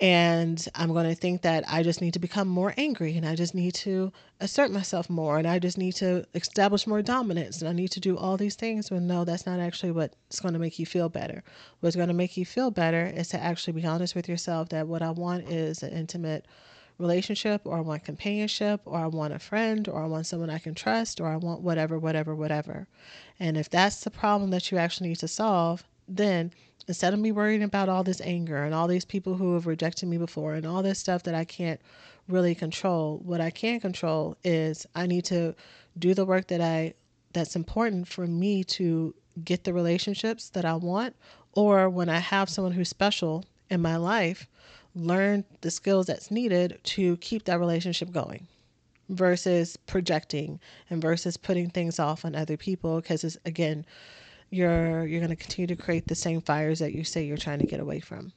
And 0.00 0.66
I'm 0.74 0.92
going 0.92 1.08
to 1.08 1.14
think 1.14 1.42
that 1.42 1.64
I 1.68 1.82
just 1.84 2.00
need 2.00 2.14
to 2.14 2.18
become 2.18 2.48
more 2.48 2.74
angry 2.76 3.16
and 3.16 3.26
I 3.26 3.36
just 3.36 3.54
need 3.54 3.74
to 3.76 4.12
assert 4.40 4.72
myself 4.72 5.08
more 5.08 5.38
and 5.38 5.46
I 5.46 5.60
just 5.60 5.78
need 5.78 5.92
to 5.96 6.26
establish 6.34 6.86
more 6.86 7.00
dominance 7.00 7.60
and 7.60 7.68
I 7.68 7.72
need 7.72 7.92
to 7.92 8.00
do 8.00 8.16
all 8.16 8.36
these 8.36 8.56
things 8.56 8.90
when 8.90 9.06
no, 9.06 9.24
that's 9.24 9.46
not 9.46 9.60
actually 9.60 9.92
what's 9.92 10.40
going 10.40 10.54
to 10.54 10.60
make 10.60 10.80
you 10.80 10.86
feel 10.86 11.08
better. 11.08 11.44
What's 11.80 11.94
going 11.94 12.08
to 12.08 12.14
make 12.14 12.36
you 12.36 12.44
feel 12.44 12.72
better 12.72 13.06
is 13.06 13.28
to 13.28 13.40
actually 13.40 13.74
be 13.74 13.86
honest 13.86 14.16
with 14.16 14.28
yourself 14.28 14.70
that 14.70 14.88
what 14.88 15.02
I 15.02 15.10
want 15.10 15.48
is 15.48 15.82
an 15.82 15.92
intimate 15.92 16.46
relationship 16.98 17.62
or 17.64 17.76
I 17.78 17.80
want 17.80 18.04
companionship 18.04 18.80
or 18.84 18.98
I 18.98 19.06
want 19.06 19.32
a 19.32 19.38
friend 19.38 19.88
or 19.88 20.02
I 20.02 20.06
want 20.06 20.26
someone 20.26 20.50
I 20.50 20.58
can 20.58 20.74
trust 20.74 21.20
or 21.20 21.28
I 21.28 21.36
want 21.36 21.60
whatever, 21.60 21.98
whatever, 21.98 22.34
whatever. 22.34 22.88
And 23.38 23.56
if 23.56 23.70
that's 23.70 24.02
the 24.02 24.10
problem 24.10 24.50
that 24.50 24.72
you 24.72 24.78
actually 24.78 25.08
need 25.08 25.20
to 25.20 25.28
solve, 25.28 25.84
then 26.08 26.52
instead 26.86 27.14
of 27.14 27.20
me 27.20 27.32
worrying 27.32 27.62
about 27.62 27.88
all 27.88 28.04
this 28.04 28.20
anger 28.20 28.62
and 28.64 28.74
all 28.74 28.86
these 28.86 29.04
people 29.04 29.34
who 29.36 29.54
have 29.54 29.66
rejected 29.66 30.06
me 30.06 30.18
before 30.18 30.54
and 30.54 30.66
all 30.66 30.82
this 30.82 30.98
stuff 30.98 31.22
that 31.22 31.34
I 31.34 31.44
can't 31.44 31.80
really 32.28 32.54
control, 32.54 33.20
what 33.24 33.40
I 33.40 33.50
can 33.50 33.80
control 33.80 34.36
is 34.44 34.86
I 34.94 35.06
need 35.06 35.24
to 35.26 35.54
do 35.98 36.14
the 36.14 36.24
work 36.24 36.48
that 36.48 36.60
I 36.60 36.94
that's 37.32 37.56
important 37.56 38.06
for 38.06 38.26
me 38.26 38.62
to 38.62 39.14
get 39.44 39.64
the 39.64 39.72
relationships 39.72 40.50
that 40.50 40.64
I 40.64 40.74
want 40.74 41.16
or 41.52 41.88
when 41.88 42.08
I 42.08 42.18
have 42.18 42.48
someone 42.48 42.72
who's 42.72 42.88
special 42.88 43.44
in 43.70 43.80
my 43.80 43.96
life, 43.96 44.46
learn 44.94 45.44
the 45.60 45.70
skills 45.70 46.06
that's 46.06 46.30
needed 46.30 46.78
to 46.84 47.16
keep 47.16 47.44
that 47.44 47.58
relationship 47.58 48.12
going 48.12 48.46
versus 49.08 49.76
projecting 49.76 50.60
and 50.88 51.02
versus 51.02 51.36
putting 51.36 51.68
things 51.68 51.98
off 51.98 52.24
on 52.24 52.34
other 52.34 52.56
people 52.56 53.00
because 53.00 53.24
it's 53.24 53.36
again 53.44 53.84
you're 54.54 55.06
you're 55.06 55.20
going 55.20 55.30
to 55.30 55.36
continue 55.36 55.66
to 55.66 55.82
create 55.82 56.06
the 56.06 56.14
same 56.14 56.40
fires 56.40 56.78
that 56.78 56.94
you 56.94 57.04
say 57.04 57.24
you're 57.24 57.36
trying 57.36 57.58
to 57.58 57.66
get 57.66 57.80
away 57.80 58.00
from. 58.00 58.32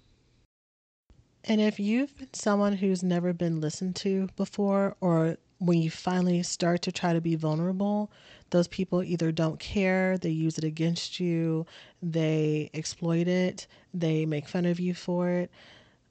And 1.44 1.62
if 1.62 1.80
you've 1.80 2.18
been 2.18 2.34
someone 2.34 2.74
who's 2.74 3.04
never 3.04 3.32
been 3.32 3.62
listened 3.62 3.96
to 3.98 4.28
before 4.36 4.98
or 5.00 5.38
when 5.60 5.82
you 5.82 5.90
finally 5.90 6.44
start 6.44 6.82
to 6.84 6.92
try 6.92 7.14
to 7.14 7.22
be 7.22 7.36
vulnerable, 7.36 8.12
those 8.50 8.68
people 8.68 9.02
either 9.02 9.32
don't 9.32 9.60
care, 9.60 10.18
they 10.18 10.30
use 10.30 10.58
it 10.58 10.64
against 10.64 11.20
you, 11.20 11.66
they 12.02 12.70
exploit 12.74 13.28
it, 13.28 13.66
they 13.94 14.26
make 14.26 14.48
fun 14.48 14.66
of 14.66 14.80
you 14.80 14.94
for 14.94 15.30
it. 15.30 15.52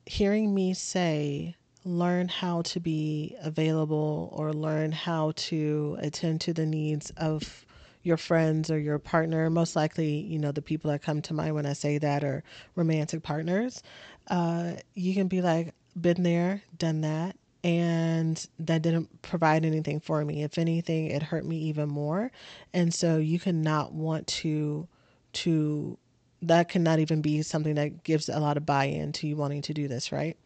Hearing 0.07 0.55
me 0.55 0.73
say, 0.73 1.55
learn 1.85 2.29
how 2.29 2.63
to 2.63 2.81
be 2.81 3.37
available 3.43 4.31
or 4.33 4.53
learn 4.53 4.91
how 4.91 5.33
to 5.37 5.97
attend 6.01 6.41
to 6.41 6.53
the 6.53 6.67
needs 6.67 7.11
of 7.17 7.66
your 8.07 8.17
friends 8.17 8.71
or 8.71 8.79
your 8.79 8.99
partner. 8.99 9.51
Most 9.51 9.75
likely, 9.75 10.21
you 10.21 10.39
know, 10.39 10.53
the 10.53 10.63
people 10.63 10.91
that 10.93 11.03
come 11.03 11.21
to 11.23 11.35
mind 11.35 11.55
when 11.55 11.67
I 11.67 11.73
say 11.73 11.99
that 11.99 12.23
are 12.23 12.45
romantic 12.77 13.23
partners. 13.23 13.83
Uh, 14.29 14.75
you 14.95 15.13
can 15.13 15.27
be 15.27 15.43
like, 15.43 15.75
been 16.01 16.23
there, 16.23 16.63
done 16.79 17.01
that. 17.01 17.37
And 17.65 18.47
that 18.61 18.83
didn't 18.83 19.23
provide 19.23 19.65
anything 19.65 19.99
for 19.99 20.25
me. 20.25 20.45
If 20.45 20.57
anything, 20.57 21.07
it 21.07 21.21
hurt 21.23 21.45
me 21.45 21.57
even 21.59 21.89
more. 21.89 22.31
And 22.73 22.95
so 22.95 23.17
you 23.17 23.41
cannot 23.41 23.93
want 23.93 24.29
to, 24.29 24.87
to, 25.33 25.99
that 26.43 26.69
cannot 26.69 27.01
even 27.01 27.23
be 27.23 27.43
something 27.43 27.75
that 27.75 28.05
gives 28.05 28.29
a 28.29 28.39
lot 28.39 28.57
of 28.57 28.65
buy 28.65 28.85
in 28.85 29.11
to 29.15 29.27
you 29.27 29.35
wanting 29.35 29.63
to 29.63 29.75
do 29.75 29.89
this, 29.89 30.13
right? 30.13 30.37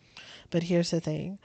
But 0.49 0.62
here's 0.62 0.90
the 0.90 1.01
thing 1.01 1.38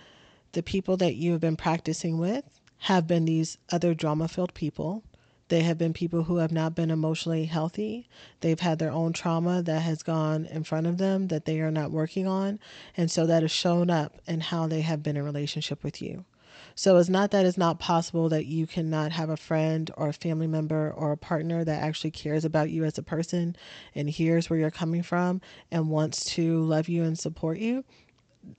the 0.54 0.64
people 0.64 0.96
that 0.96 1.16
you 1.16 1.34
have 1.34 1.42
been 1.42 1.58
practicing 1.58 2.18
with 2.18 2.46
have 2.78 3.06
been 3.06 3.26
these 3.26 3.58
other 3.70 3.94
drama 3.94 4.30
filled 4.30 4.54
people 4.54 5.04
they 5.48 5.62
have 5.62 5.78
been 5.78 5.94
people 5.94 6.24
who 6.24 6.38
have 6.38 6.52
not 6.52 6.76
been 6.76 6.90
emotionally 6.90 7.46
healthy. 7.46 8.10
They've 8.42 8.60
had 8.60 8.80
their 8.80 8.92
own 8.92 9.14
trauma 9.14 9.62
that 9.64 9.82
has 9.82 10.02
gone 10.02 10.46
in 10.46 10.64
front 10.64 10.88
of 10.88 10.98
them 10.98 11.28
that 11.28 11.46
they 11.46 11.60
are 11.60 11.72
not 11.72 11.92
working 11.92 12.28
on. 12.28 12.60
And 12.98 13.12
so 13.12 13.26
that 13.28 13.44
has 13.44 13.52
shown 13.52 13.90
up 13.90 14.20
in 14.26 14.40
how 14.40 14.68
they 14.68 14.82
have 14.82 15.04
been 15.04 15.18
in 15.18 15.24
relationship 15.24 15.84
with 15.84 16.02
you. 16.02 16.26
So 16.74 16.98
it's 16.98 17.10
not 17.10 17.32
that 17.32 17.46
it's 17.46 17.58
not 17.58 17.80
possible 17.80 18.28
that 18.30 18.48
you 18.48 18.68
cannot 18.68 19.12
have 19.12 19.30
a 19.30 19.38
friend 19.38 19.90
or 19.96 20.10
a 20.10 20.14
family 20.14 20.48
member 20.48 20.94
or 20.96 21.12
a 21.12 21.18
partner 21.18 21.64
that 21.64 21.84
actually 21.84 22.12
cares 22.12 22.44
about 22.44 22.70
you 22.70 22.84
as 22.84 22.98
a 22.98 23.04
person 23.04 23.56
and 23.94 24.10
hears 24.10 24.50
where 24.50 24.60
you're 24.60 24.72
coming 24.72 25.04
from 25.04 25.42
and 25.72 25.90
wants 25.90 26.26
to 26.36 26.62
love 26.64 26.90
you 26.90 27.04
and 27.04 27.18
support 27.18 27.60
you 27.60 27.86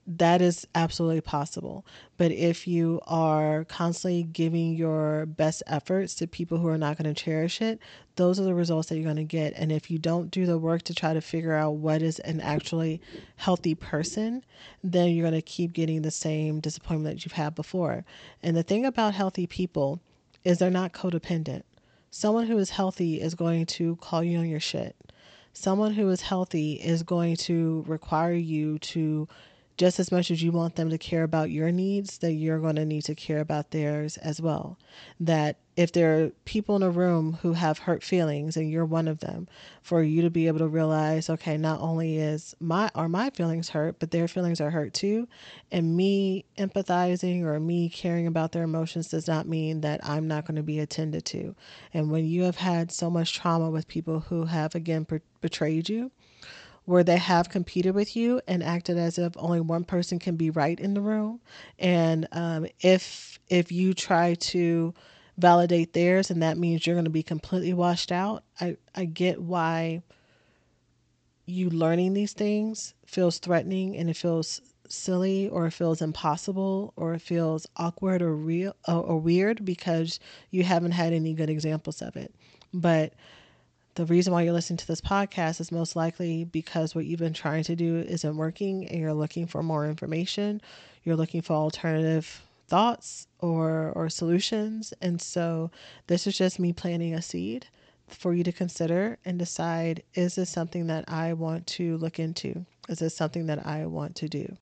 that 0.05 0.41
is 0.41 0.67
absolutely 0.75 1.21
possible. 1.21 1.85
But 2.17 2.31
if 2.31 2.67
you 2.67 2.99
are 3.07 3.65
constantly 3.65 4.23
giving 4.23 4.75
your 4.75 5.25
best 5.25 5.63
efforts 5.67 6.15
to 6.15 6.27
people 6.27 6.57
who 6.57 6.67
are 6.67 6.77
not 6.77 6.97
going 6.97 7.13
to 7.13 7.21
cherish 7.21 7.61
it, 7.61 7.79
those 8.15 8.39
are 8.39 8.43
the 8.43 8.53
results 8.53 8.89
that 8.89 8.95
you're 8.95 9.03
going 9.03 9.17
to 9.17 9.23
get. 9.23 9.53
And 9.55 9.71
if 9.71 9.91
you 9.91 9.97
don't 9.97 10.31
do 10.31 10.45
the 10.45 10.57
work 10.57 10.83
to 10.83 10.93
try 10.93 11.13
to 11.13 11.21
figure 11.21 11.53
out 11.53 11.75
what 11.75 12.01
is 12.01 12.19
an 12.19 12.41
actually 12.41 13.01
healthy 13.35 13.75
person, 13.75 14.43
then 14.83 15.11
you're 15.11 15.29
going 15.29 15.39
to 15.39 15.41
keep 15.41 15.73
getting 15.73 16.01
the 16.01 16.11
same 16.11 16.59
disappointment 16.59 17.17
that 17.17 17.25
you've 17.25 17.33
had 17.33 17.55
before. 17.55 18.05
And 18.41 18.55
the 18.55 18.63
thing 18.63 18.85
about 18.85 19.13
healthy 19.13 19.47
people 19.47 19.99
is 20.43 20.57
they're 20.57 20.69
not 20.69 20.93
codependent. 20.93 21.63
Someone 22.09 22.47
who 22.47 22.57
is 22.57 22.69
healthy 22.71 23.21
is 23.21 23.35
going 23.35 23.65
to 23.65 23.97
call 23.97 24.23
you 24.23 24.39
on 24.39 24.47
your 24.47 24.59
shit. 24.59 24.95
Someone 25.53 25.93
who 25.93 26.09
is 26.09 26.21
healthy 26.21 26.73
is 26.73 27.03
going 27.03 27.35
to 27.35 27.83
require 27.87 28.33
you 28.33 28.79
to 28.79 29.27
just 29.77 29.99
as 29.99 30.11
much 30.11 30.31
as 30.31 30.41
you 30.41 30.51
want 30.51 30.75
them 30.75 30.89
to 30.89 30.97
care 30.97 31.23
about 31.23 31.51
your 31.51 31.71
needs, 31.71 32.17
that 32.17 32.33
you're 32.33 32.59
going 32.59 32.75
to 32.75 32.85
need 32.85 33.03
to 33.03 33.15
care 33.15 33.39
about 33.39 33.69
theirs 33.71 34.17
as 34.17 34.41
well. 34.41 34.77
That 35.19 35.57
if 35.75 35.91
there 35.91 36.19
are 36.19 36.29
people 36.45 36.75
in 36.75 36.81
a 36.81 36.89
room 36.89 37.37
who 37.43 37.53
have 37.53 37.77
hurt 37.77 38.01
feelings 38.01 38.57
and 38.57 38.71
you're 38.71 38.83
one 38.83 39.07
of 39.07 39.19
them, 39.19 39.47
for 39.83 40.01
you 40.01 40.23
to 40.23 40.31
be 40.31 40.47
able 40.47 40.57
to 40.57 40.67
realize, 40.67 41.29
okay, 41.29 41.55
not 41.55 41.79
only 41.79 42.17
is 42.17 42.55
my 42.59 42.89
are 42.95 43.07
my 43.07 43.29
feelings 43.29 43.69
hurt, 43.69 43.99
but 43.99 44.09
their 44.09 44.27
feelings 44.27 44.59
are 44.59 44.71
hurt 44.71 44.95
too. 44.95 45.27
And 45.71 45.95
me 45.95 46.45
empathizing 46.57 47.43
or 47.43 47.59
me 47.59 47.89
caring 47.89 48.25
about 48.25 48.53
their 48.53 48.63
emotions 48.63 49.09
does 49.09 49.27
not 49.27 49.47
mean 49.47 49.81
that 49.81 49.99
I'm 50.03 50.27
not 50.27 50.45
going 50.45 50.55
to 50.55 50.63
be 50.63 50.79
attended 50.79 51.23
to. 51.25 51.55
And 51.93 52.09
when 52.09 52.25
you 52.25 52.43
have 52.43 52.57
had 52.57 52.91
so 52.91 53.11
much 53.11 53.35
trauma 53.35 53.69
with 53.69 53.87
people 53.87 54.21
who 54.21 54.45
have 54.45 54.73
again 54.73 55.05
betrayed 55.41 55.87
you, 55.87 56.09
where 56.87 57.03
they 57.03 57.17
have 57.17 57.49
competed 57.49 57.93
with 57.93 58.15
you 58.15 58.39
and 58.47 58.63
acted 58.63 58.97
as 58.97 59.17
if 59.17 59.33
only 59.35 59.59
one 59.59 59.83
person 59.83 60.19
can 60.19 60.37
be 60.37 60.49
right 60.49 60.79
in 60.79 60.93
the 60.93 61.01
room. 61.01 61.41
And 61.77 62.25
um, 62.31 62.65
if 62.79 63.39
if 63.49 63.73
you 63.73 63.93
try 63.93 64.35
to 64.35 64.93
validate 65.37 65.91
theirs, 65.91 66.31
and 66.31 66.41
that 66.41 66.57
means 66.57 66.87
you're 66.87 66.95
going 66.95 67.03
to 67.03 67.11
be 67.11 67.23
completely 67.23 67.73
washed 67.73 68.09
out. 68.09 68.45
I 68.61 68.77
I 68.95 69.03
get 69.03 69.41
why 69.41 70.01
you 71.45 71.69
learning 71.69 72.13
these 72.13 72.31
things 72.31 72.93
feels 73.05 73.37
threatening 73.39 73.97
and 73.97 74.09
it 74.09 74.15
feels 74.15 74.61
silly 74.87 75.49
or 75.49 75.65
it 75.67 75.71
feels 75.71 76.01
impossible 76.01 76.93
or 76.95 77.15
it 77.15 77.21
feels 77.21 77.67
awkward 77.75 78.21
or 78.21 78.33
real 78.33 78.73
or, 78.87 79.03
or 79.03 79.19
weird 79.19 79.65
because 79.65 80.21
you 80.51 80.63
haven't 80.63 80.91
had 80.91 81.11
any 81.11 81.33
good 81.33 81.49
examples 81.49 82.01
of 82.01 82.15
it. 82.15 82.33
But 82.73 83.11
the 83.97 84.05
reason 84.05 84.31
why 84.31 84.43
you're 84.43 84.53
listening 84.53 84.77
to 84.77 84.85
this 84.85 85.01
podcast 85.01 85.59
is 85.59 85.71
most 85.71 85.95
likely 85.95 86.43
because 86.43 86.93
what 86.93 87.07
you've 87.07 87.19
been 87.19 87.33
trying 87.33 87.63
to 87.63 87.75
do 87.75 87.97
isn't 87.97 88.37
working 88.37 88.87
and 88.87 89.01
you're 89.01 89.11
looking 89.11 89.47
for 89.47 89.63
more 89.63 89.87
information. 89.87 90.61
You're 91.03 91.15
looking 91.15 91.41
for 91.41 91.53
alternative 91.53 92.43
thoughts 92.67 93.27
or 93.39 93.91
or 93.95 94.07
solutions. 94.09 94.93
And 95.01 95.19
so 95.19 95.71
this 96.05 96.27
is 96.27 96.37
just 96.37 96.59
me 96.59 96.73
planting 96.73 97.15
a 97.15 97.23
seed 97.23 97.65
for 98.07 98.35
you 98.35 98.43
to 98.43 98.51
consider 98.51 99.17
and 99.25 99.39
decide 99.39 100.03
is 100.13 100.35
this 100.35 100.51
something 100.51 100.85
that 100.87 101.05
I 101.07 101.33
want 101.33 101.65
to 101.67 101.97
look 101.97 102.19
into? 102.19 102.67
Is 102.87 102.99
this 102.99 103.15
something 103.15 103.47
that 103.47 103.65
I 103.65 103.87
want 103.87 104.15
to 104.17 104.29
do? 104.29 104.57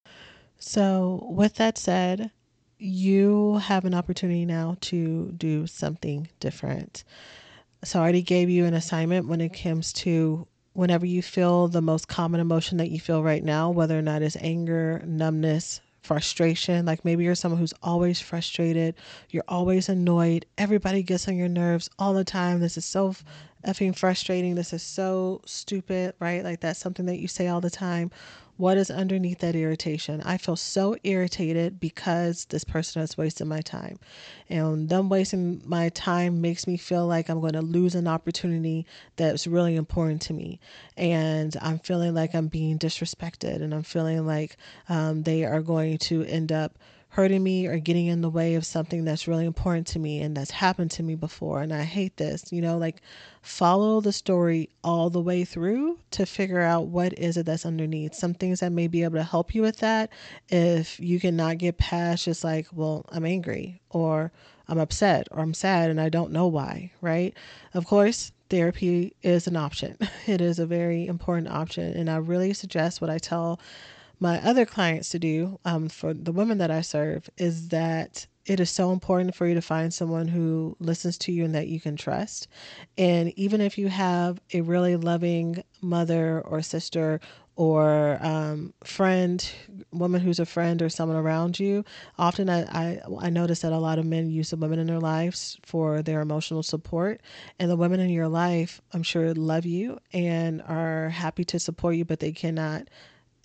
So, 0.60 1.28
with 1.30 1.56
that 1.56 1.78
said, 1.78 2.32
you 2.78 3.58
have 3.58 3.84
an 3.84 3.94
opportunity 3.94 4.46
now 4.46 4.78
to 4.82 5.34
do 5.34 5.68
something 5.68 6.30
different. 6.40 7.04
So 7.86 8.00
I 8.00 8.02
already 8.02 8.24
gave 8.24 8.50
you 8.50 8.66
an 8.66 8.74
assignment 8.74 9.28
when 9.28 9.42
it 9.42 9.50
comes 9.50 9.94
to 9.94 10.48
whenever 10.74 11.06
you 11.06 11.22
feel 11.22 11.68
the 11.68 11.82
most 11.82 12.08
common 12.08 12.42
emotion 12.42 12.80
that 12.80 12.90
you 12.90 13.00
feel 13.00 13.24
right 13.24 13.44
now, 13.44 13.70
whether 13.70 13.98
or 13.98 14.02
not 14.02 14.24
it's 14.24 14.36
anger, 14.42 15.04
numbness, 15.06 15.82
frustration. 16.02 16.86
Like 16.86 17.06
maybe 17.06 17.24
you're 17.24 17.36
someone 17.36 17.60
who's 17.60 17.74
always 17.84 18.20
frustrated, 18.20 18.96
you're 19.30 19.44
always 19.48 19.88
annoyed, 19.88 20.46
everybody 20.58 21.04
gets 21.04 21.28
on 21.28 21.38
your 21.38 21.48
nerves 21.48 21.90
all 22.00 22.14
the 22.14 22.24
time. 22.24 22.60
This 22.60 22.76
is 22.76 22.86
so 22.86 23.16
effing 23.66 23.96
frustrating. 23.96 24.56
This 24.56 24.74
is 24.74 24.84
so 24.84 25.42
stupid, 25.46 26.14
right? 26.20 26.44
Like 26.44 26.62
that's 26.62 26.80
something 26.80 27.06
that 27.06 27.20
you 27.20 27.28
say 27.28 27.48
all 27.48 27.62
the 27.62 27.70
time. 27.70 28.12
What 28.58 28.78
is 28.78 28.90
underneath 28.90 29.40
that 29.40 29.56
irritation? 29.56 30.22
I 30.24 30.38
feel 30.38 30.56
so 30.56 30.96
irritated 31.04 31.78
because 31.80 32.46
this 32.46 32.64
person 32.64 33.02
has 33.02 33.18
wasted 33.18 33.48
my 33.48 33.60
time. 33.60 34.00
And 34.50 34.88
them 34.88 35.10
wasting 35.10 35.62
my 35.66 35.90
time 35.90 36.40
makes 36.40 36.66
me 36.66 36.78
feel 36.78 37.06
like 37.06 37.30
I'm 37.30 37.42
going 37.42 37.54
to 37.54 37.62
lose 37.62 37.96
an 37.96 38.08
opportunity 38.08 38.86
that's 39.18 39.46
really 39.46 39.76
important 39.76 40.22
to 40.24 40.34
me. 40.34 40.62
And 40.96 41.56
I'm 41.62 41.80
feeling 41.80 42.14
like 42.14 42.34
I'm 42.34 42.48
being 42.48 42.80
disrespected 42.80 43.62
and 43.62 43.74
I'm 43.74 43.84
feeling 43.84 44.26
like 44.26 44.56
um, 44.88 45.24
they 45.24 45.44
are 45.44 45.62
going 45.62 45.98
to 46.00 46.24
end 46.24 46.54
up 46.54 46.78
hurting 47.16 47.42
me 47.42 47.66
or 47.66 47.80
getting 47.80 48.08
in 48.08 48.20
the 48.20 48.30
way 48.30 48.56
of 48.56 48.66
something 48.66 49.06
that's 49.06 49.26
really 49.26 49.46
important 49.46 49.88
to 49.88 49.98
me 49.98 50.22
and 50.22 50.36
that's 50.36 50.52
happened 50.52 50.92
to 50.92 51.02
me 51.02 51.16
before 51.16 51.62
and 51.62 51.72
I 51.74 51.84
hate 51.84 52.18
this. 52.18 52.52
You 52.52 52.62
know, 52.62 52.78
like 52.78 53.02
follow 53.42 54.02
the 54.02 54.12
story 54.12 54.68
all 54.84 55.10
the 55.10 55.22
way 55.22 55.46
through 55.46 55.98
to 56.12 56.26
figure 56.26 56.60
out 56.60 56.88
what 56.88 57.18
is 57.18 57.38
it 57.38 57.46
that's 57.46 57.66
underneath. 57.66 58.14
Some 58.16 58.34
things 58.34 58.60
that 58.60 58.74
may 58.74 58.90
be 58.90 59.04
able 59.04 59.16
to 59.16 59.24
help 59.24 59.56
you 59.56 59.62
with 59.62 59.78
that 59.78 60.10
if 60.50 61.00
you 61.00 61.22
cannot 61.22 61.58
get 61.58 61.78
past 61.78 62.26
just 62.26 62.44
like, 62.44 62.68
well, 62.74 63.06
I'm 63.08 63.26
angry 63.26 63.80
or 63.92 64.34
I'm 64.68 64.78
upset 64.78 65.30
or 65.32 65.40
I'm 65.40 65.54
sad 65.54 65.90
and 65.90 66.02
I 66.02 66.10
don't 66.10 66.34
know 66.34 66.48
why, 66.48 66.92
right? 67.00 67.34
Of 67.74 67.86
course, 67.86 68.34
therapy 68.50 69.16
is 69.24 69.48
an 69.48 69.56
option. 69.56 69.98
It 70.28 70.42
is 70.42 70.60
a 70.60 70.66
very 70.66 71.08
important 71.08 71.48
option 71.48 71.94
and 71.94 72.10
I 72.10 72.18
really 72.18 72.52
suggest 72.54 73.00
what 73.00 73.10
I 73.10 73.20
tell 73.20 73.62
my 74.20 74.42
other 74.42 74.66
clients 74.66 75.10
to 75.10 75.20
do 75.20 75.60
um, 75.66 75.90
for 75.90 76.14
the 76.14 76.32
women 76.32 76.58
that 76.60 76.72
I 76.72 76.82
serve 76.82 77.30
is 77.38 77.70
that 77.70 78.28
it 78.46 78.60
is 78.60 78.70
so 78.70 78.92
important 78.92 79.34
for 79.34 79.48
you 79.48 79.56
to 79.56 79.62
find 79.62 79.94
someone 79.94 80.28
who 80.28 80.76
listens 80.80 81.18
to 81.18 81.32
you 81.32 81.46
and 81.46 81.56
that 81.56 81.68
you 81.68 81.80
can 81.80 81.96
trust. 81.96 82.48
And 82.98 83.34
even 83.38 83.60
if 83.60 83.78
you 83.78 83.88
have 83.88 84.40
a 84.54 84.62
really 84.62 84.96
loving 84.96 85.64
mother 85.82 86.42
or 86.42 86.62
sister 86.62 87.20
or 87.56 88.20
um, 88.22 88.74
friend, 88.84 89.50
woman 89.92 90.22
who's 90.22 90.40
a 90.40 90.46
friend 90.46 90.82
or 90.82 90.90
someone 90.90 91.18
around 91.18 91.60
you, 91.60 91.84
often 92.20 92.50
I, 92.50 92.64
I, 92.64 93.02
I 93.20 93.30
notice 93.30 93.62
that 93.62 93.72
a 93.72 93.80
lot 93.80 93.98
of 93.98 94.06
men 94.06 94.30
use 94.30 94.52
the 94.52 94.58
women 94.58 94.78
in 94.78 94.88
their 94.88 95.00
lives 95.00 95.58
for 95.64 96.04
their 96.04 96.22
emotional 96.22 96.62
support. 96.62 97.22
And 97.58 97.72
the 97.72 97.78
women 97.78 98.00
in 98.00 98.10
your 98.10 98.28
life, 98.28 98.80
I'm 98.94 99.04
sure, 99.04 99.34
love 99.34 99.66
you 99.66 100.00
and 100.14 100.62
are 100.64 101.10
happy 101.10 101.46
to 101.46 101.60
support 101.60 101.96
you, 101.96 102.06
but 102.06 102.20
they 102.20 102.34
cannot 102.34 102.90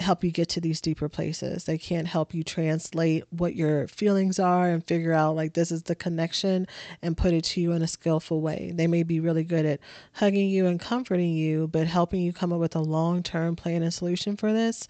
help 0.00 0.24
you 0.24 0.30
get 0.30 0.48
to 0.50 0.60
these 0.60 0.80
deeper 0.80 1.08
places. 1.08 1.64
They 1.64 1.78
can't 1.78 2.06
help 2.06 2.34
you 2.34 2.42
translate 2.42 3.24
what 3.30 3.54
your 3.54 3.88
feelings 3.88 4.38
are 4.38 4.68
and 4.68 4.84
figure 4.84 5.12
out 5.12 5.36
like 5.36 5.54
this 5.54 5.70
is 5.70 5.82
the 5.84 5.94
connection 5.94 6.66
and 7.02 7.16
put 7.16 7.32
it 7.32 7.44
to 7.44 7.60
you 7.60 7.72
in 7.72 7.82
a 7.82 7.86
skillful 7.86 8.40
way. 8.40 8.72
They 8.74 8.86
may 8.86 9.02
be 9.02 9.20
really 9.20 9.44
good 9.44 9.66
at 9.66 9.80
hugging 10.12 10.48
you 10.48 10.66
and 10.66 10.80
comforting 10.80 11.34
you, 11.34 11.68
but 11.68 11.86
helping 11.86 12.22
you 12.22 12.32
come 12.32 12.52
up 12.52 12.60
with 12.60 12.76
a 12.76 12.80
long 12.80 13.22
term 13.22 13.56
plan 13.56 13.82
and 13.82 13.92
solution 13.92 14.36
for 14.36 14.52
this 14.52 14.88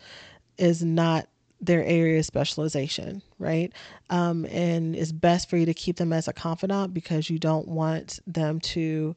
is 0.59 0.83
not 0.83 1.29
their 1.61 1.85
area 1.85 2.19
of 2.19 2.25
specialization, 2.25 3.23
right? 3.39 3.73
Um, 4.09 4.47
and 4.47 4.97
it's 4.97 5.13
best 5.13 5.51
for 5.51 5.57
you 5.57 5.67
to 5.67 5.75
keep 5.75 5.97
them 5.97 6.13
as 6.13 6.27
a 6.27 6.33
confidant 6.33 6.95
because 6.95 7.29
you 7.29 7.39
don't 7.39 7.69
want 7.69 8.21
them 8.27 8.61
to 8.61 9.15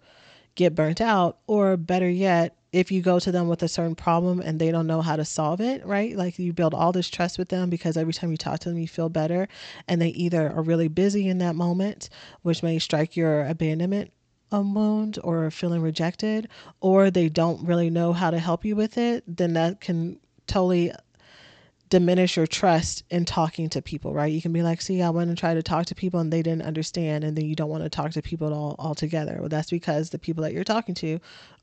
get 0.56 0.76
burnt 0.76 1.02
out, 1.02 1.40
or 1.48 1.78
better 1.78 2.10
yet, 2.10 2.56
if 2.74 2.92
you 2.92 3.04
go 3.04 3.20
to 3.20 3.32
them 3.32 3.48
with 3.48 3.62
a 3.62 3.68
certain 3.68 3.94
problem 3.94 4.42
and 4.42 4.60
they 4.60 4.72
don't 4.72 4.88
know 4.88 5.02
how 5.02 5.16
to 5.16 5.24
solve 5.24 5.62
it, 5.62 5.86
right? 5.86 6.18
Like 6.18 6.40
you 6.40 6.52
build 6.52 6.74
all 6.74 6.92
this 6.92 7.08
trust 7.08 7.38
with 7.38 7.50
them 7.50 7.70
because 7.70 7.96
every 7.96 8.14
time 8.14 8.32
you 8.32 8.38
talk 8.38 8.60
to 8.62 8.70
them, 8.70 8.80
you 8.80 8.88
feel 8.88 9.10
better. 9.10 9.48
And 9.88 10.02
they 10.02 10.10
either 10.10 10.52
are 10.52 10.64
really 10.64 10.88
busy 10.88 11.30
in 11.30 11.38
that 11.38 11.56
moment, 11.56 12.10
which 12.42 12.64
may 12.64 12.80
strike 12.80 13.16
your 13.16 13.46
abandonment 13.46 14.12
um, 14.52 14.74
wound 14.74 15.20
or 15.24 15.52
feeling 15.52 15.82
rejected, 15.82 16.48
or 16.82 17.12
they 17.12 17.30
don't 17.30 17.66
really 17.66 17.92
know 17.92 18.12
how 18.12 18.32
to 18.32 18.40
help 18.40 18.66
you 18.66 18.76
with 18.76 18.98
it, 18.98 19.24
then 19.28 19.54
that 19.54 19.80
can 19.80 20.20
totally 20.48 20.92
diminish 21.90 22.38
your 22.38 22.48
trust 22.48 23.04
in 23.12 23.24
talking 23.24 23.70
to 23.70 23.82
people, 23.84 24.14
right? 24.16 24.32
You 24.32 24.42
can 24.42 24.52
be 24.52 24.64
like, 24.64 24.82
see, 24.82 25.02
I 25.04 25.12
went 25.12 25.30
and 25.30 25.38
tried 25.38 25.56
to 25.56 25.64
talk 25.64 25.86
to 25.88 25.96
people 25.96 26.20
and 26.20 26.34
they 26.34 26.42
didn't 26.42 26.64
understand, 26.64 27.24
and 27.24 27.38
then 27.38 27.46
you 27.46 27.56
don't 27.56 27.70
want 27.70 27.84
to 27.84 27.90
talk 27.90 28.12
to 28.12 28.22
people 28.24 28.48
at 28.48 28.54
all 28.54 28.76
altogether. 28.80 29.38
Well, 29.40 29.50
that's 29.50 29.70
because 29.70 30.10
the 30.10 30.18
people 30.18 30.44
that 30.44 30.54
you're 30.54 30.64
talking 30.64 30.96
to 30.96 31.20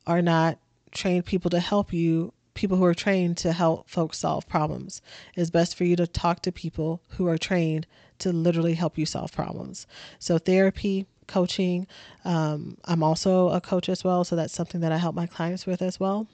are 0.07 0.21
not 0.21 0.57
trained 0.91 1.25
people 1.25 1.49
to 1.51 1.59
help 1.59 1.93
you 1.93 2.33
people 2.53 2.77
who 2.77 2.85
are 2.85 2.93
trained 2.93 3.37
to 3.37 3.53
help 3.53 3.89
folks 3.89 4.17
solve 4.17 4.47
problems. 4.47 5.01
It's 5.35 5.49
best 5.49 5.75
for 5.75 5.83
you 5.83 5.95
to 5.95 6.07
talk 6.07 6.41
to 6.41 6.51
people 6.51 7.01
who 7.09 7.27
are 7.27 7.37
trained 7.37 7.87
to 8.19 8.31
literally 8.31 8.73
help 8.73 8.97
you 8.97 9.05
solve 9.05 9.31
problems. 9.31 9.87
So, 10.19 10.37
therapy, 10.37 11.07
coaching, 11.27 11.87
um, 12.25 12.77
I'm 12.85 13.03
also 13.03 13.49
a 13.49 13.61
coach 13.61 13.89
as 13.89 14.03
well. 14.03 14.23
So, 14.23 14.35
that's 14.35 14.53
something 14.53 14.81
that 14.81 14.91
I 14.91 14.97
help 14.97 15.15
my 15.15 15.27
clients 15.27 15.65
with 15.65 15.81
as 15.81 15.99
well. 15.99 16.27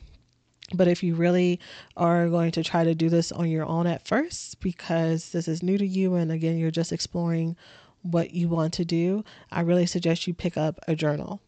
But 0.73 0.89
if 0.89 1.01
you 1.01 1.15
really 1.15 1.59
are 1.95 2.27
going 2.27 2.51
to 2.51 2.63
try 2.63 2.83
to 2.83 2.93
do 2.93 3.09
this 3.09 3.31
on 3.31 3.49
your 3.49 3.65
own 3.65 3.87
at 3.87 4.05
first, 4.05 4.59
because 4.59 5.29
this 5.29 5.47
is 5.47 5.63
new 5.63 5.77
to 5.77 5.87
you, 5.87 6.15
and 6.15 6.31
again, 6.31 6.57
you're 6.57 6.71
just 6.71 6.91
exploring 6.91 7.55
what 8.01 8.31
you 8.31 8.49
want 8.49 8.73
to 8.73 8.85
do, 8.85 9.23
I 9.51 9.61
really 9.61 9.85
suggest 9.85 10.27
you 10.27 10.33
pick 10.33 10.57
up 10.57 10.79
a 10.87 10.95
journal. 10.95 11.41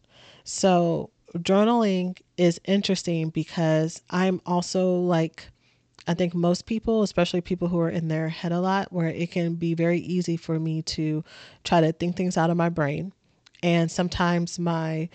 So, 0.44 1.10
journaling 1.36 2.18
is 2.36 2.60
interesting 2.64 3.30
because 3.30 4.02
I'm 4.10 4.40
also 4.46 4.94
like, 4.94 5.48
I 6.06 6.14
think 6.14 6.34
most 6.34 6.66
people, 6.66 7.02
especially 7.02 7.40
people 7.40 7.68
who 7.68 7.78
are 7.78 7.90
in 7.90 8.08
their 8.08 8.28
head 8.28 8.52
a 8.52 8.60
lot, 8.60 8.92
where 8.92 9.08
it 9.08 9.30
can 9.30 9.54
be 9.54 9.74
very 9.74 10.00
easy 10.00 10.36
for 10.36 10.58
me 10.58 10.82
to 10.82 11.22
try 11.64 11.80
to 11.80 11.92
think 11.92 12.16
things 12.16 12.36
out 12.36 12.50
of 12.50 12.56
my 12.56 12.68
brain. 12.68 13.12
And 13.62 13.90
sometimes 13.90 14.58
my 14.58 15.08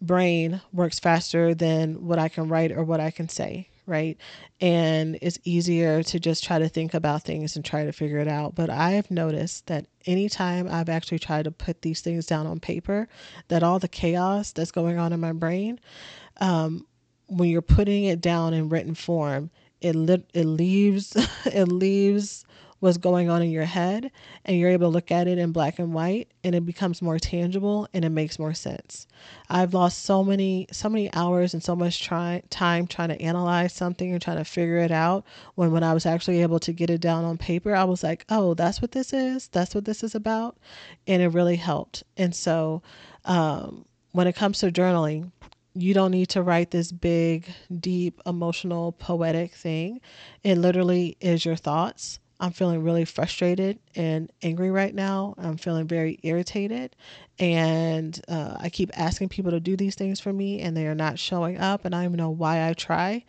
brain 0.00 0.60
works 0.72 0.98
faster 0.98 1.54
than 1.54 2.06
what 2.06 2.18
I 2.18 2.28
can 2.28 2.48
write 2.48 2.72
or 2.72 2.82
what 2.82 3.00
I 3.00 3.10
can 3.10 3.28
say 3.28 3.68
right? 3.92 4.16
And 4.60 5.18
it's 5.20 5.38
easier 5.44 6.02
to 6.02 6.18
just 6.18 6.42
try 6.42 6.58
to 6.58 6.68
think 6.68 6.94
about 6.94 7.22
things 7.22 7.54
and 7.54 7.64
try 7.64 7.84
to 7.84 7.92
figure 7.92 8.18
it 8.18 8.26
out. 8.26 8.54
But 8.54 8.70
I 8.70 8.92
have 8.92 9.10
noticed 9.10 9.66
that 9.66 9.86
anytime 10.06 10.66
I've 10.66 10.88
actually 10.88 11.18
tried 11.18 11.44
to 11.44 11.50
put 11.50 11.82
these 11.82 12.00
things 12.00 12.24
down 12.24 12.46
on 12.46 12.58
paper, 12.58 13.06
that 13.48 13.62
all 13.62 13.78
the 13.78 13.88
chaos 13.88 14.50
that's 14.52 14.72
going 14.72 14.98
on 14.98 15.12
in 15.12 15.20
my 15.20 15.32
brain, 15.32 15.78
um, 16.40 16.86
when 17.26 17.50
you're 17.50 17.60
putting 17.60 18.04
it 18.04 18.22
down 18.22 18.54
in 18.54 18.70
written 18.70 18.94
form, 18.94 19.50
it 19.82 19.94
li- 19.94 20.24
it 20.32 20.46
leaves 20.46 21.14
it 21.44 21.68
leaves 21.68 22.46
what's 22.82 22.98
going 22.98 23.30
on 23.30 23.42
in 23.42 23.50
your 23.52 23.64
head 23.64 24.10
and 24.44 24.58
you're 24.58 24.68
able 24.68 24.88
to 24.88 24.92
look 24.92 25.12
at 25.12 25.28
it 25.28 25.38
in 25.38 25.52
black 25.52 25.78
and 25.78 25.94
white 25.94 26.26
and 26.42 26.52
it 26.52 26.66
becomes 26.66 27.00
more 27.00 27.16
tangible 27.16 27.86
and 27.94 28.04
it 28.04 28.08
makes 28.08 28.40
more 28.40 28.52
sense. 28.52 29.06
I've 29.48 29.72
lost 29.72 30.02
so 30.02 30.24
many 30.24 30.66
so 30.72 30.88
many 30.88 31.08
hours 31.14 31.54
and 31.54 31.62
so 31.62 31.76
much 31.76 32.02
try, 32.02 32.42
time 32.50 32.88
trying 32.88 33.10
to 33.10 33.22
analyze 33.22 33.72
something 33.72 34.10
and 34.10 34.20
trying 34.20 34.38
to 34.38 34.44
figure 34.44 34.78
it 34.78 34.90
out 34.90 35.24
when 35.54 35.70
when 35.70 35.84
I 35.84 35.94
was 35.94 36.06
actually 36.06 36.42
able 36.42 36.58
to 36.58 36.72
get 36.72 36.90
it 36.90 37.00
down 37.00 37.24
on 37.24 37.38
paper 37.38 37.72
I 37.72 37.84
was 37.84 38.02
like, 38.02 38.24
"Oh, 38.28 38.54
that's 38.54 38.82
what 38.82 38.90
this 38.90 39.12
is. 39.12 39.46
That's 39.46 39.76
what 39.76 39.84
this 39.84 40.02
is 40.02 40.16
about." 40.16 40.58
And 41.06 41.22
it 41.22 41.28
really 41.28 41.56
helped. 41.56 42.02
And 42.16 42.34
so 42.34 42.82
um, 43.24 43.84
when 44.10 44.26
it 44.26 44.34
comes 44.34 44.58
to 44.58 44.72
journaling, 44.72 45.30
you 45.74 45.94
don't 45.94 46.10
need 46.10 46.30
to 46.30 46.42
write 46.42 46.72
this 46.72 46.90
big, 46.90 47.46
deep, 47.78 48.20
emotional, 48.26 48.90
poetic 48.90 49.54
thing. 49.54 50.00
It 50.42 50.58
literally 50.58 51.16
is 51.20 51.44
your 51.44 51.56
thoughts. 51.56 52.18
I'm 52.42 52.50
feeling 52.50 52.82
really 52.82 53.04
frustrated 53.04 53.78
and 53.94 54.28
angry 54.42 54.72
right 54.72 54.92
now. 54.92 55.36
I'm 55.38 55.56
feeling 55.56 55.86
very 55.86 56.18
irritated. 56.24 56.96
And 57.38 58.20
uh, 58.26 58.56
I 58.58 58.68
keep 58.68 58.90
asking 58.98 59.28
people 59.28 59.52
to 59.52 59.60
do 59.60 59.76
these 59.76 59.94
things 59.94 60.18
for 60.18 60.32
me, 60.32 60.60
and 60.60 60.76
they 60.76 60.88
are 60.88 60.94
not 60.94 61.20
showing 61.20 61.58
up. 61.58 61.84
And 61.84 61.94
I 61.94 61.98
don't 61.98 62.06
even 62.06 62.18
know 62.18 62.30
why 62.30 62.68
I 62.68 62.72
try. 62.72 63.24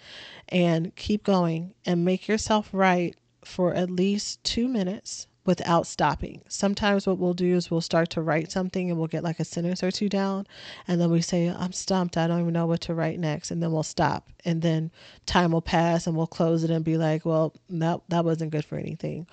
And 0.49 0.95
keep 0.95 1.23
going 1.23 1.76
and 1.86 2.04
make 2.04 2.28
yourself 2.28 2.69
right 2.73 3.15
for 3.45 3.76
at 3.76 3.91
least 3.91 4.43
two 4.43 4.67
minutes 4.67 5.28
without 5.45 5.86
stopping. 5.86 6.41
Sometimes 6.47 7.06
what 7.06 7.17
we'll 7.17 7.34
do 7.34 7.56
is 7.56 7.69
we'll 7.69 7.82
start 7.82 8.10
to 8.12 8.21
write 8.21 8.51
something 8.51 8.89
and 8.89 8.97
we'll 8.97 9.08
get 9.08 9.23
like 9.23 9.39
a 9.39 9.45
sentence 9.45 9.84
or 9.84 9.91
two 9.91 10.08
down 10.08 10.47
and 10.88 11.01
then 11.01 11.12
we 11.12 11.21
say 11.21 11.49
I'm 11.49 11.73
stumped, 11.73 12.17
I 12.17 12.27
don't 12.27 12.41
even 12.41 12.53
know 12.53 12.65
what 12.65 12.82
to 12.82 12.93
write 12.93 13.19
next 13.19 13.51
and 13.51 13.62
then 13.62 13.71
we'll 13.71 13.84
stop 13.84 14.29
and 14.45 14.62
then 14.62 14.91
time 15.25 15.51
will 15.51 15.62
pass 15.62 16.08
and 16.08 16.15
we'll 16.15 16.27
close 16.27 16.63
it 16.63 16.69
and 16.69 16.86
be 16.86 16.97
like, 16.97 17.25
well, 17.25 17.53
that 17.69 18.01
that 18.10 18.25
wasn't 18.25 18.51
good 18.51 18.65
for 18.65 18.77
anything. 18.77 19.27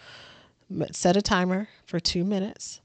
Set 0.93 1.17
a 1.17 1.23
timer 1.23 1.69
for 1.85 2.01
2 2.01 2.25
minutes 2.25 2.81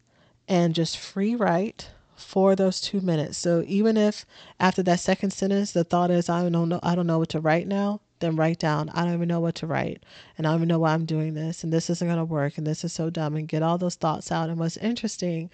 and 0.48 0.76
just 0.76 0.98
free 0.98 1.36
write 1.36 1.90
for 2.16 2.56
those 2.56 2.80
2 2.82 3.02
minutes. 3.02 3.38
So 3.38 3.64
even 3.68 3.98
if 3.98 4.26
after 4.60 4.84
that 4.84 5.00
second 5.00 5.32
sentence 5.32 5.72
the 5.72 5.84
thought 5.84 6.12
is 6.12 6.30
I 6.30 6.48
don't 6.48 6.70
know 6.70 6.80
I 6.84 6.96
don't 6.96 7.08
know 7.08 7.20
what 7.20 7.30
to 7.30 7.40
write 7.40 7.68
now, 7.68 8.02
then 8.20 8.36
write 8.36 8.60
down, 8.60 8.90
I 8.90 9.04
don't 9.04 9.14
even 9.14 9.28
know 9.28 9.40
what 9.40 9.56
to 9.56 9.68
write, 9.68 10.04
and 10.38 10.46
I 10.46 10.52
don't 10.52 10.60
even 10.60 10.68
know 10.68 10.80
why 10.80 10.94
I'm 10.94 11.06
doing 11.06 11.34
this, 11.34 11.64
and 11.64 11.72
this 11.72 11.90
isn't 11.90 12.08
going 12.08 12.18
to 12.18 12.26
work, 12.26 12.58
and 12.58 12.66
this 12.66 12.84
is 12.84 12.94
so 12.94 13.10
dumb, 13.10 13.36
and 13.36 13.48
get 13.48 13.64
all 13.64 13.78
those 13.78 13.96
thoughts 13.96 14.32
out. 14.32 14.50
And 14.50 14.58
what's 14.58 14.78
interesting 14.78 15.50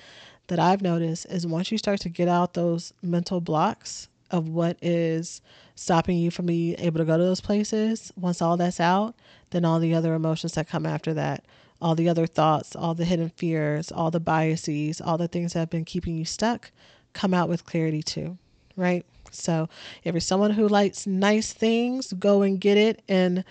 that 0.47 0.59
I've 0.59 0.81
noticed 0.81 1.25
is 1.27 1.47
once 1.47 1.71
you 1.71 1.77
start 1.77 2.01
to 2.01 2.09
get 2.09 2.27
out 2.27 2.53
those 2.53 2.93
mental 3.01 3.41
blocks 3.41 4.09
of 4.29 4.47
what 4.47 4.77
is 4.81 5.41
stopping 5.75 6.17
you 6.17 6.31
from 6.31 6.45
being 6.45 6.79
able 6.79 6.99
to 6.99 7.05
go 7.05 7.17
to 7.17 7.23
those 7.23 7.41
places, 7.41 8.11
once 8.15 8.41
all 8.41 8.57
that's 8.57 8.79
out, 8.79 9.15
then 9.49 9.65
all 9.65 9.79
the 9.79 9.93
other 9.93 10.13
emotions 10.13 10.53
that 10.53 10.69
come 10.69 10.85
after 10.85 11.13
that, 11.13 11.45
all 11.81 11.95
the 11.95 12.07
other 12.07 12.27
thoughts, 12.27 12.75
all 12.75 12.93
the 12.93 13.05
hidden 13.05 13.29
fears, 13.29 13.91
all 13.91 14.11
the 14.11 14.19
biases, 14.19 15.01
all 15.01 15.17
the 15.17 15.27
things 15.27 15.53
that 15.53 15.59
have 15.59 15.69
been 15.69 15.85
keeping 15.85 16.15
you 16.15 16.25
stuck 16.25 16.71
come 17.13 17.33
out 17.33 17.49
with 17.49 17.65
clarity 17.65 18.03
too, 18.03 18.37
right? 18.81 19.05
So 19.31 19.69
if 20.03 20.13
you're 20.13 20.21
someone 20.21 20.51
who 20.51 20.67
likes 20.67 21.07
nice 21.07 21.53
things, 21.53 22.13
go 22.13 22.41
and 22.41 22.59
get 22.59 22.77
it 22.77 23.01
and 23.07 23.43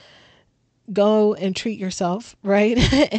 go 0.92 1.34
and 1.34 1.54
treat 1.54 1.78
yourself, 1.78 2.36
right? 2.42 2.76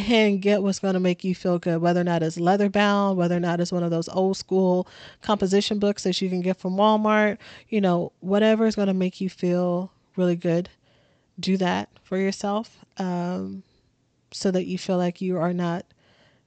and 0.08 0.40
get 0.40 0.62
what's 0.62 0.78
going 0.78 0.94
to 0.94 1.00
make 1.00 1.24
you 1.24 1.34
feel 1.34 1.58
good, 1.58 1.80
whether 1.80 2.00
or 2.00 2.04
not 2.04 2.22
it's 2.22 2.38
leather 2.38 2.68
bound, 2.68 3.16
whether 3.16 3.36
or 3.36 3.40
not 3.40 3.60
it's 3.60 3.72
one 3.72 3.82
of 3.82 3.90
those 3.90 4.08
old 4.08 4.36
school 4.36 4.86
composition 5.22 5.78
books 5.78 6.04
that 6.04 6.20
you 6.20 6.28
can 6.28 6.40
get 6.40 6.56
from 6.56 6.76
Walmart, 6.76 7.38
you 7.68 7.80
know, 7.80 8.12
whatever 8.20 8.66
is 8.66 8.76
going 8.76 8.88
to 8.88 8.94
make 8.94 9.20
you 9.20 9.28
feel 9.28 9.90
really 10.16 10.36
good. 10.36 10.68
Do 11.40 11.56
that 11.56 11.88
for 12.02 12.18
yourself 12.18 12.84
um, 12.98 13.62
so 14.32 14.50
that 14.50 14.66
you 14.66 14.78
feel 14.78 14.98
like 14.98 15.20
you 15.20 15.38
are 15.38 15.54
not 15.54 15.86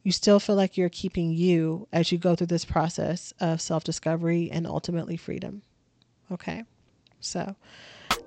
you 0.06 0.12
still 0.12 0.40
feel 0.40 0.56
like 0.56 0.78
you're 0.78 0.88
keeping 0.88 1.34
you 1.34 1.88
as 1.92 2.12
you 2.12 2.20
go 2.20 2.36
through 2.36 2.48
this 2.48 2.64
process 2.64 3.34
of 3.40 3.60
self 3.60 3.84
discovery 3.84 4.50
and 4.52 4.68
ultimately 4.68 5.18
freedom. 5.18 5.64
Okay. 6.32 6.64
So 7.20 7.56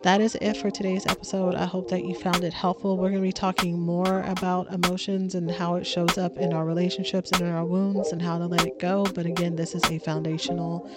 that 0.02 0.20
is 0.20 0.34
it 0.40 0.56
for 0.56 0.72
today's 0.72 1.06
episode. 1.06 1.54
I 1.54 1.66
hope 1.66 1.88
that 1.90 2.04
you 2.04 2.16
found 2.16 2.42
it 2.42 2.52
helpful. 2.52 2.96
We're 2.96 3.10
going 3.10 3.22
to 3.22 3.28
be 3.28 3.32
talking 3.32 3.78
more 3.78 4.22
about 4.22 4.74
emotions 4.74 5.36
and 5.36 5.48
how 5.48 5.76
it 5.76 5.86
shows 5.86 6.18
up 6.18 6.36
in 6.36 6.52
our 6.52 6.64
relationships 6.64 7.30
and 7.30 7.42
in 7.42 7.48
our 7.48 7.64
wounds 7.64 8.10
and 8.10 8.20
how 8.20 8.38
to 8.38 8.46
let 8.46 8.66
it 8.66 8.80
go. 8.80 9.06
But 9.14 9.26
again, 9.26 9.54
this 9.54 9.76
is 9.76 9.84
a 9.84 10.00
foundational 10.00 10.90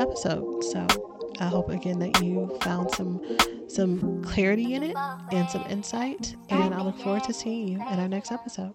episode. 0.00 0.64
So 0.64 1.30
I 1.38 1.46
hope 1.46 1.70
again 1.70 2.00
that 2.00 2.20
you 2.20 2.58
found 2.60 2.90
some 2.90 3.22
some 3.68 4.24
clarity 4.24 4.74
in 4.74 4.82
it 4.82 4.96
and 5.30 5.48
some 5.48 5.64
insight. 5.70 6.34
And 6.50 6.74
I 6.74 6.82
look 6.82 6.98
forward 6.98 7.22
to 7.24 7.32
seeing 7.32 7.68
you 7.68 7.76
in 7.76 8.00
our 8.00 8.08
next 8.08 8.32
episode. 8.32 8.74